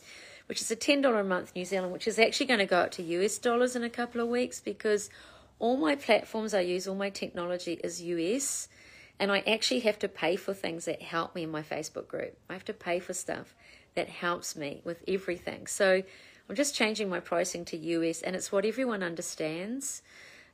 which 0.46 0.62
is 0.62 0.70
a 0.70 0.76
$10 0.76 1.20
a 1.20 1.24
month 1.24 1.54
New 1.54 1.66
Zealand, 1.66 1.92
which 1.92 2.08
is 2.08 2.18
actually 2.18 2.46
going 2.46 2.60
to 2.60 2.64
go 2.64 2.78
up 2.78 2.92
to 2.92 3.02
US 3.02 3.36
dollars 3.36 3.76
in 3.76 3.84
a 3.84 3.90
couple 3.90 4.22
of 4.22 4.28
weeks 4.28 4.58
because 4.58 5.10
all 5.58 5.76
my 5.76 5.94
platforms 5.94 6.54
I 6.54 6.60
use, 6.60 6.88
all 6.88 6.94
my 6.94 7.10
technology 7.10 7.78
is 7.84 8.00
US, 8.00 8.66
and 9.20 9.30
I 9.30 9.40
actually 9.40 9.80
have 9.80 9.98
to 9.98 10.08
pay 10.08 10.36
for 10.36 10.54
things 10.54 10.86
that 10.86 11.02
help 11.02 11.34
me 11.34 11.42
in 11.42 11.50
my 11.50 11.60
Facebook 11.62 12.08
group. 12.08 12.38
I 12.48 12.54
have 12.54 12.64
to 12.64 12.72
pay 12.72 12.98
for 12.98 13.12
stuff 13.12 13.54
that 13.94 14.08
helps 14.08 14.56
me 14.56 14.80
with 14.84 15.04
everything. 15.06 15.66
So 15.66 16.02
I'm 16.48 16.56
just 16.56 16.74
changing 16.74 17.08
my 17.08 17.20
pricing 17.20 17.64
to 17.66 17.76
US, 17.76 18.22
and 18.22 18.34
it's 18.34 18.50
what 18.50 18.64
everyone 18.64 19.02
understands 19.02 20.02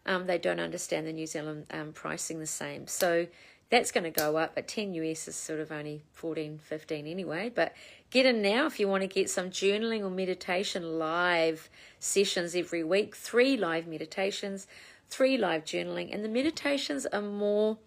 um, 0.06 0.26
they 0.26 0.38
don't 0.38 0.60
understand 0.60 1.06
the 1.06 1.12
New 1.12 1.26
Zealand 1.26 1.66
um, 1.70 1.92
pricing 1.92 2.38
the 2.38 2.46
same. 2.46 2.86
So 2.86 3.26
that's 3.70 3.90
going 3.90 4.04
to 4.04 4.10
go 4.10 4.36
up, 4.36 4.54
but 4.54 4.68
10 4.68 4.94
US 4.94 5.26
is 5.26 5.36
sort 5.36 5.60
of 5.60 5.72
only 5.72 6.02
14, 6.12 6.58
15 6.58 7.06
anyway. 7.06 7.50
But 7.54 7.72
get 8.10 8.26
in 8.26 8.42
now 8.42 8.66
if 8.66 8.78
you 8.78 8.86
want 8.86 9.02
to 9.02 9.06
get 9.06 9.30
some 9.30 9.50
journaling 9.50 10.02
or 10.02 10.10
meditation 10.10 10.98
live 10.98 11.70
sessions 11.98 12.54
every 12.54 12.84
week, 12.84 13.16
three 13.16 13.56
live 13.56 13.86
meditations, 13.86 14.66
three 15.08 15.38
live 15.38 15.64
journaling. 15.64 16.12
And 16.14 16.22
the 16.22 16.28
meditations 16.28 17.06
are 17.06 17.22
more 17.22 17.78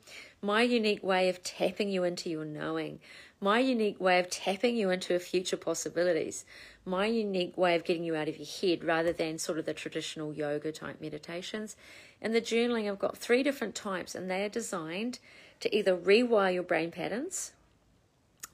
my 0.42 0.62
unique 0.64 1.04
way 1.04 1.30
of 1.30 1.44
tapping 1.44 1.90
you 1.90 2.04
into 2.04 2.30
your 2.30 2.46
knowing, 2.46 3.00
my 3.40 3.60
unique 3.60 4.00
way 4.00 4.20
of 4.20 4.30
tapping 4.30 4.76
you 4.76 4.90
into 4.90 5.18
future 5.20 5.58
possibilities, 5.58 6.46
my 6.88 7.06
unique 7.06 7.58
way 7.58 7.76
of 7.76 7.84
getting 7.84 8.04
you 8.04 8.16
out 8.16 8.28
of 8.28 8.38
your 8.38 8.48
head 8.48 8.84
rather 8.84 9.14
than 9.14 9.38
sort 9.38 9.60
of 9.60 9.66
the 9.66 9.74
traditional 9.74 10.34
yoga 10.34 10.72
type 10.72 11.02
meditations. 11.02 11.76
And 12.22 12.34
the 12.34 12.42
journaling, 12.42 12.90
I've 12.90 12.98
got 12.98 13.18
three 13.18 13.44
different 13.44 13.76
types, 13.76 14.16
and 14.16 14.32
they 14.32 14.44
are 14.44 14.50
designed 14.50 15.20
to 15.60 15.76
either 15.76 15.96
rewire 15.96 16.54
your 16.54 16.64
brain 16.64 16.92
patterns 16.92 17.52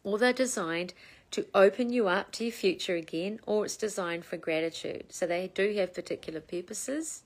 or 0.04 0.17
they're 0.17 0.34
designed 0.34 0.93
to 1.32 1.48
open 1.56 1.91
you 1.91 2.08
up 2.08 2.32
to 2.34 2.43
your 2.43 2.54
future 2.54 2.96
again, 2.96 3.39
or 3.46 3.65
it's 3.65 3.78
designed 3.78 4.26
for 4.26 4.38
gratitude. 4.38 5.06
So 5.10 5.26
they 5.26 5.50
do 5.54 5.74
have 5.78 5.93
particular 5.93 6.39
purposes. 6.39 7.24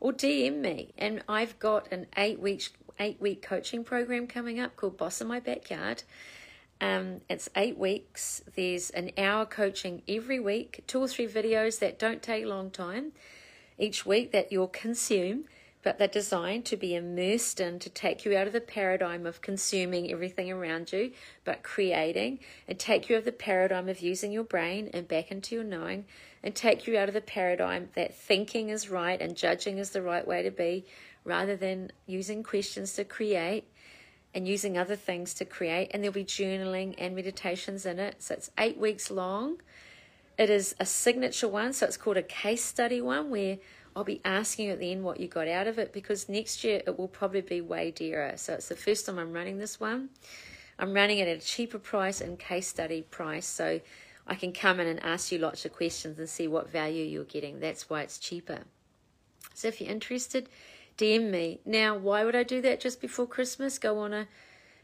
Or 0.00 0.12
DM 0.12 0.60
me, 0.60 0.92
and 0.96 1.24
I've 1.28 1.58
got 1.58 1.90
an 1.90 2.06
eight 2.16 2.38
week 2.38 2.68
eight 3.00 3.20
week 3.20 3.42
coaching 3.42 3.82
program 3.82 4.28
coming 4.28 4.60
up 4.60 4.76
called 4.76 4.96
Boss 4.96 5.20
in 5.20 5.26
My 5.26 5.40
Backyard. 5.40 6.04
Um, 6.80 7.22
it's 7.28 7.48
eight 7.56 7.76
weeks. 7.76 8.42
There's 8.54 8.90
an 8.90 9.10
hour 9.18 9.44
coaching 9.46 10.02
every 10.08 10.38
week, 10.38 10.84
two 10.86 11.00
or 11.00 11.08
three 11.08 11.26
videos 11.26 11.80
that 11.80 11.98
don't 11.98 12.22
take 12.22 12.44
a 12.44 12.48
long 12.48 12.70
time 12.70 13.12
each 13.78 14.04
week 14.04 14.32
that 14.32 14.50
you'll 14.50 14.68
consume 14.68 15.44
but 15.82 15.98
they're 15.98 16.08
designed 16.08 16.64
to 16.66 16.76
be 16.76 16.94
immersed 16.94 17.60
in 17.60 17.78
to 17.78 17.88
take 17.88 18.24
you 18.24 18.36
out 18.36 18.46
of 18.46 18.52
the 18.52 18.60
paradigm 18.60 19.26
of 19.26 19.40
consuming 19.40 20.10
everything 20.10 20.50
around 20.50 20.92
you, 20.92 21.12
but 21.44 21.62
creating, 21.62 22.40
and 22.66 22.78
take 22.78 23.08
you 23.08 23.16
out 23.16 23.20
of 23.20 23.24
the 23.24 23.32
paradigm 23.32 23.88
of 23.88 24.00
using 24.00 24.32
your 24.32 24.44
brain 24.44 24.90
and 24.92 25.06
back 25.06 25.30
into 25.30 25.54
your 25.54 25.64
knowing, 25.64 26.04
and 26.42 26.54
take 26.54 26.86
you 26.86 26.98
out 26.98 27.08
of 27.08 27.14
the 27.14 27.20
paradigm 27.20 27.88
that 27.94 28.14
thinking 28.14 28.68
is 28.68 28.90
right 28.90 29.20
and 29.20 29.36
judging 29.36 29.78
is 29.78 29.90
the 29.90 30.02
right 30.02 30.26
way 30.26 30.42
to 30.42 30.50
be, 30.50 30.84
rather 31.24 31.56
than 31.56 31.90
using 32.06 32.42
questions 32.42 32.94
to 32.94 33.04
create 33.04 33.64
and 34.34 34.46
using 34.46 34.76
other 34.76 34.96
things 34.96 35.34
to 35.34 35.44
create. 35.44 35.90
And 35.92 36.02
there'll 36.02 36.14
be 36.14 36.24
journaling 36.24 36.94
and 36.98 37.14
meditations 37.14 37.86
in 37.86 37.98
it. 37.98 38.22
So 38.22 38.34
it's 38.34 38.50
eight 38.58 38.78
weeks 38.78 39.10
long. 39.10 39.60
It 40.38 40.50
is 40.50 40.76
a 40.78 40.86
signature 40.86 41.48
one, 41.48 41.72
so 41.72 41.86
it's 41.86 41.96
called 41.96 42.16
a 42.16 42.22
case 42.22 42.64
study 42.64 43.00
one 43.00 43.30
where 43.30 43.58
I'll 43.96 44.04
be 44.04 44.20
asking 44.24 44.68
at 44.68 44.78
the 44.78 44.92
end 44.92 45.02
what 45.02 45.18
you 45.18 45.26
got 45.26 45.48
out 45.48 45.66
of 45.66 45.78
it 45.78 45.92
because 45.92 46.28
next 46.28 46.62
year 46.62 46.80
it 46.86 46.96
will 46.96 47.08
probably 47.08 47.40
be 47.40 47.60
way 47.60 47.90
dearer. 47.90 48.34
So 48.36 48.54
it's 48.54 48.68
the 48.68 48.76
first 48.76 49.06
time 49.06 49.18
I'm 49.18 49.32
running 49.32 49.58
this 49.58 49.80
one. 49.80 50.10
I'm 50.78 50.94
running 50.94 51.18
it 51.18 51.26
at 51.26 51.38
a 51.38 51.44
cheaper 51.44 51.80
price 51.80 52.20
and 52.20 52.38
case 52.38 52.68
study 52.68 53.02
price. 53.02 53.46
So 53.46 53.80
I 54.28 54.36
can 54.36 54.52
come 54.52 54.78
in 54.78 54.86
and 54.86 55.02
ask 55.02 55.32
you 55.32 55.38
lots 55.38 55.64
of 55.64 55.72
questions 55.72 56.18
and 56.20 56.28
see 56.28 56.46
what 56.46 56.70
value 56.70 57.04
you're 57.04 57.24
getting. 57.24 57.58
That's 57.58 57.90
why 57.90 58.02
it's 58.02 58.18
cheaper. 58.18 58.60
So 59.54 59.66
if 59.66 59.80
you're 59.80 59.90
interested, 59.90 60.48
DM 60.98 61.30
me. 61.30 61.60
Now, 61.64 61.96
why 61.96 62.24
would 62.24 62.36
I 62.36 62.42
do 62.42 62.60
that 62.62 62.80
just 62.80 63.00
before 63.00 63.26
Christmas? 63.26 63.78
Go 63.78 64.00
on 64.00 64.12
a 64.12 64.28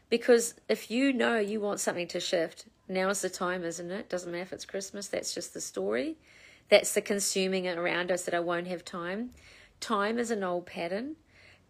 because 0.09 0.53
if 0.69 0.91
you 0.91 1.11
know 1.11 1.39
you 1.39 1.59
want 1.59 1.79
something 1.79 2.07
to 2.09 2.19
shift, 2.19 2.65
now 2.87 3.09
is 3.09 3.21
the 3.21 3.29
time, 3.29 3.63
isn't 3.63 3.91
it? 3.91 4.09
Doesn't 4.09 4.31
matter 4.31 4.43
if 4.43 4.53
it's 4.53 4.65
Christmas, 4.65 5.07
that's 5.07 5.33
just 5.33 5.53
the 5.53 5.61
story. 5.61 6.17
That's 6.69 6.93
the 6.93 7.01
consuming 7.01 7.67
around 7.67 8.11
us 8.11 8.23
that 8.23 8.33
I 8.33 8.39
won't 8.39 8.67
have 8.67 8.85
time. 8.85 9.31
Time 9.79 10.17
is 10.17 10.31
an 10.31 10.43
old 10.43 10.67
pattern. 10.67 11.15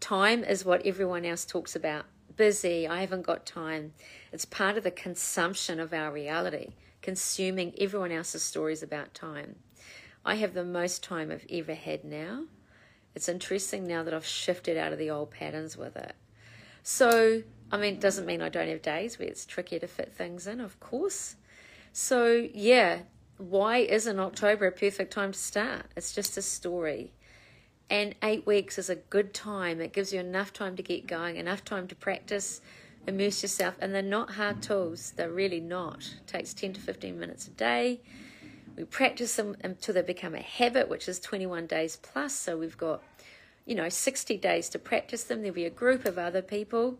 Time 0.00 0.44
is 0.44 0.64
what 0.64 0.84
everyone 0.84 1.24
else 1.24 1.44
talks 1.44 1.74
about. 1.74 2.04
Busy, 2.36 2.86
I 2.86 3.00
haven't 3.00 3.26
got 3.26 3.46
time. 3.46 3.94
It's 4.32 4.44
part 4.44 4.76
of 4.76 4.84
the 4.84 4.90
consumption 4.90 5.80
of 5.80 5.94
our 5.94 6.12
reality, 6.12 6.74
consuming 7.00 7.74
everyone 7.78 8.12
else's 8.12 8.42
stories 8.42 8.82
about 8.82 9.14
time. 9.14 9.56
I 10.24 10.34
have 10.36 10.52
the 10.52 10.64
most 10.64 11.02
time 11.02 11.30
I've 11.30 11.46
ever 11.50 11.74
had 11.74 12.04
now. 12.04 12.44
It's 13.16 13.30
interesting 13.30 13.86
now 13.86 14.02
that 14.02 14.12
I've 14.12 14.26
shifted 14.26 14.76
out 14.76 14.92
of 14.92 14.98
the 14.98 15.08
old 15.08 15.30
patterns 15.30 15.74
with 15.74 15.96
it. 15.96 16.14
So, 16.82 17.42
I 17.72 17.78
mean, 17.78 17.94
it 17.94 18.00
doesn't 18.00 18.26
mean 18.26 18.42
I 18.42 18.50
don't 18.50 18.68
have 18.68 18.82
days 18.82 19.18
where 19.18 19.26
it's 19.26 19.46
trickier 19.46 19.78
to 19.78 19.86
fit 19.86 20.12
things 20.12 20.46
in, 20.46 20.60
of 20.60 20.78
course. 20.80 21.36
So, 21.94 22.46
yeah, 22.52 23.00
why 23.38 23.78
isn't 23.78 24.20
October 24.20 24.66
a 24.66 24.72
perfect 24.72 25.14
time 25.14 25.32
to 25.32 25.38
start? 25.38 25.86
It's 25.96 26.14
just 26.14 26.36
a 26.36 26.42
story. 26.42 27.14
And 27.88 28.14
eight 28.22 28.46
weeks 28.46 28.78
is 28.78 28.90
a 28.90 28.96
good 28.96 29.32
time. 29.32 29.80
It 29.80 29.94
gives 29.94 30.12
you 30.12 30.20
enough 30.20 30.52
time 30.52 30.76
to 30.76 30.82
get 30.82 31.06
going, 31.06 31.36
enough 31.36 31.64
time 31.64 31.88
to 31.88 31.94
practice, 31.94 32.60
immerse 33.06 33.40
yourself. 33.40 33.76
And 33.80 33.94
they're 33.94 34.02
not 34.02 34.32
hard 34.32 34.62
tools, 34.62 35.14
they're 35.16 35.32
really 35.32 35.60
not. 35.60 36.00
It 36.20 36.26
takes 36.26 36.52
10 36.52 36.74
to 36.74 36.80
15 36.82 37.18
minutes 37.18 37.46
a 37.46 37.50
day. 37.52 38.02
We 38.76 38.84
practice 38.84 39.36
them 39.36 39.56
until 39.64 39.94
they 39.94 40.02
become 40.02 40.34
a 40.34 40.42
habit, 40.42 40.88
which 40.88 41.08
is 41.08 41.18
21 41.18 41.66
days 41.66 41.96
plus. 41.96 42.34
So 42.34 42.58
we've 42.58 42.76
got, 42.76 43.02
you 43.64 43.74
know, 43.74 43.88
60 43.88 44.36
days 44.36 44.68
to 44.70 44.78
practice 44.78 45.24
them. 45.24 45.40
There'll 45.40 45.54
be 45.54 45.64
a 45.64 45.70
group 45.70 46.04
of 46.04 46.18
other 46.18 46.42
people 46.42 46.98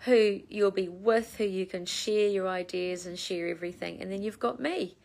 who 0.00 0.40
you'll 0.48 0.70
be 0.70 0.88
with, 0.88 1.36
who 1.36 1.44
you 1.44 1.66
can 1.66 1.86
share 1.86 2.28
your 2.28 2.46
ideas 2.46 3.06
and 3.06 3.18
share 3.18 3.48
everything. 3.48 4.00
And 4.00 4.12
then 4.12 4.22
you've 4.22 4.38
got 4.38 4.60
me 4.60 4.96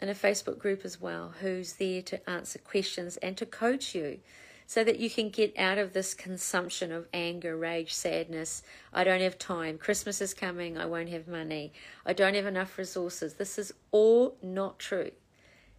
in 0.00 0.08
a 0.08 0.14
Facebook 0.14 0.58
group 0.58 0.84
as 0.84 1.00
well, 1.00 1.34
who's 1.40 1.74
there 1.74 2.02
to 2.02 2.28
answer 2.28 2.58
questions 2.58 3.16
and 3.18 3.36
to 3.36 3.46
coach 3.46 3.94
you 3.94 4.20
so 4.66 4.82
that 4.82 4.98
you 4.98 5.08
can 5.08 5.30
get 5.30 5.56
out 5.56 5.78
of 5.78 5.92
this 5.92 6.12
consumption 6.12 6.90
of 6.90 7.06
anger, 7.14 7.56
rage, 7.56 7.94
sadness. 7.94 8.62
I 8.92 9.04
don't 9.04 9.20
have 9.20 9.38
time. 9.38 9.78
Christmas 9.78 10.20
is 10.20 10.34
coming. 10.34 10.76
I 10.76 10.86
won't 10.86 11.08
have 11.08 11.28
money. 11.28 11.72
I 12.04 12.12
don't 12.12 12.34
have 12.34 12.46
enough 12.46 12.76
resources. 12.76 13.34
This 13.34 13.58
is 13.58 13.72
all 13.92 14.36
not 14.42 14.80
true. 14.80 15.12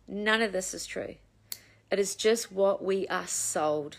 None 0.07 0.41
of 0.41 0.53
this 0.53 0.73
is 0.73 0.85
true. 0.85 1.15
It 1.91 1.99
is 1.99 2.15
just 2.15 2.51
what 2.51 2.83
we 2.83 3.07
are 3.07 3.27
sold. 3.27 3.97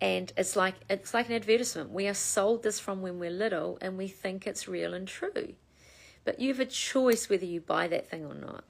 And 0.00 0.32
it's 0.36 0.56
like 0.56 0.76
it's 0.88 1.12
like 1.12 1.28
an 1.28 1.34
advertisement. 1.34 1.90
We 1.90 2.08
are 2.08 2.14
sold 2.14 2.62
this 2.62 2.80
from 2.80 3.02
when 3.02 3.18
we're 3.18 3.30
little 3.30 3.78
and 3.82 3.98
we 3.98 4.08
think 4.08 4.46
it's 4.46 4.68
real 4.68 4.94
and 4.94 5.06
true. 5.06 5.54
But 6.24 6.40
you 6.40 6.48
have 6.48 6.60
a 6.60 6.66
choice 6.66 7.28
whether 7.28 7.44
you 7.44 7.60
buy 7.60 7.88
that 7.88 8.08
thing 8.08 8.24
or 8.24 8.34
not. 8.34 8.64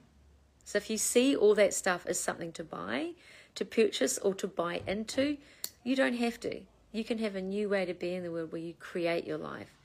So 0.65 0.79
if 0.79 0.91
you 0.91 0.99
see 0.99 1.37
all 1.37 1.55
that 1.55 1.75
stuff 1.75 2.07
as 2.07 2.19
something 2.19 2.53
to 2.53 2.65
buy, 2.65 3.13
to 3.59 3.65
purchase, 3.65 4.19
or 4.19 4.35
to 4.35 4.47
buy 4.47 4.81
into, 4.87 5.37
you 5.85 5.95
don't 5.95 6.17
have 6.17 6.39
to. 6.41 6.61
You 6.93 7.05
can 7.05 7.19
have 7.19 7.35
a 7.35 7.43
new 7.43 7.69
way 7.69 7.85
to 7.85 7.93
be 7.93 8.15
in 8.15 8.23
the 8.23 8.31
world 8.31 8.53
where 8.53 8.61
you 8.61 8.75
create 8.79 9.27
your 9.27 9.39
life, 9.39 9.77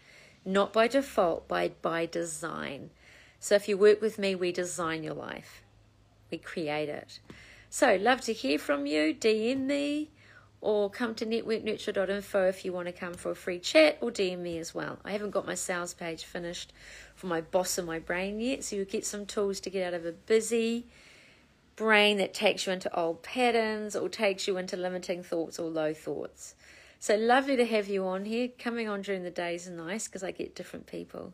not 0.45 0.71
by 0.71 0.87
default, 0.87 1.47
by 1.47 1.71
by 1.81 2.05
design. 2.05 2.91
So 3.39 3.55
if 3.55 3.67
you 3.67 3.77
work 3.77 3.99
with 3.99 4.17
me, 4.17 4.35
we 4.35 4.51
design 4.51 5.03
your 5.03 5.15
life, 5.15 5.63
we 6.31 6.37
create 6.37 6.87
it. 6.87 7.19
So 7.69 7.95
love 7.95 8.21
to 8.21 8.33
hear 8.33 8.59
from 8.59 8.85
you. 8.85 9.13
DM 9.13 9.65
me 9.65 10.11
or 10.61 10.89
come 10.89 11.13
to 11.15 11.25
networknurture.info 11.25 12.47
if 12.47 12.63
you 12.63 12.71
want 12.71 12.87
to 12.87 12.93
come 12.93 13.15
for 13.15 13.31
a 13.31 13.35
free 13.35 13.59
chat 13.59 13.97
or 13.99 14.11
DM 14.11 14.39
me 14.39 14.59
as 14.59 14.73
well. 14.73 14.97
I 15.03 15.11
haven't 15.11 15.31
got 15.31 15.45
my 15.45 15.55
sales 15.55 15.93
page 15.93 16.23
finished 16.23 16.71
for 17.15 17.27
my 17.27 17.41
boss 17.41 17.77
in 17.77 17.85
my 17.85 17.99
brain 17.99 18.39
yet, 18.39 18.63
so 18.63 18.77
you'll 18.77 18.85
get 18.85 19.05
some 19.05 19.25
tools 19.25 19.59
to 19.61 19.69
get 19.69 19.85
out 19.85 19.93
of 19.93 20.05
a 20.05 20.13
busy 20.13 20.85
brain 21.75 22.17
that 22.17 22.33
takes 22.33 22.65
you 22.65 22.73
into 22.73 22.93
old 22.97 23.23
patterns 23.23 23.95
or 23.95 24.09
takes 24.09 24.47
you 24.47 24.57
into 24.57 24.77
limiting 24.77 25.23
thoughts 25.23 25.59
or 25.59 25.69
low 25.69 25.93
thoughts. 25.93 26.55
So 26.99 27.15
lovely 27.15 27.57
to 27.57 27.65
have 27.65 27.87
you 27.87 28.05
on 28.05 28.25
here. 28.25 28.49
Coming 28.57 28.87
on 28.87 29.01
during 29.01 29.23
the 29.23 29.31
days 29.31 29.67
are 29.67 29.71
nice 29.71 30.07
because 30.07 30.23
I 30.23 30.31
get 30.31 30.55
different 30.55 30.87
people. 30.87 31.33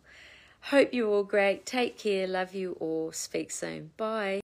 Hope 0.62 0.94
you're 0.94 1.08
all 1.08 1.24
great. 1.24 1.66
Take 1.66 1.98
care. 1.98 2.28
Love 2.28 2.54
you 2.54 2.76
all. 2.80 3.12
Speak 3.12 3.52
soon. 3.52 3.92
Bye. 3.98 4.38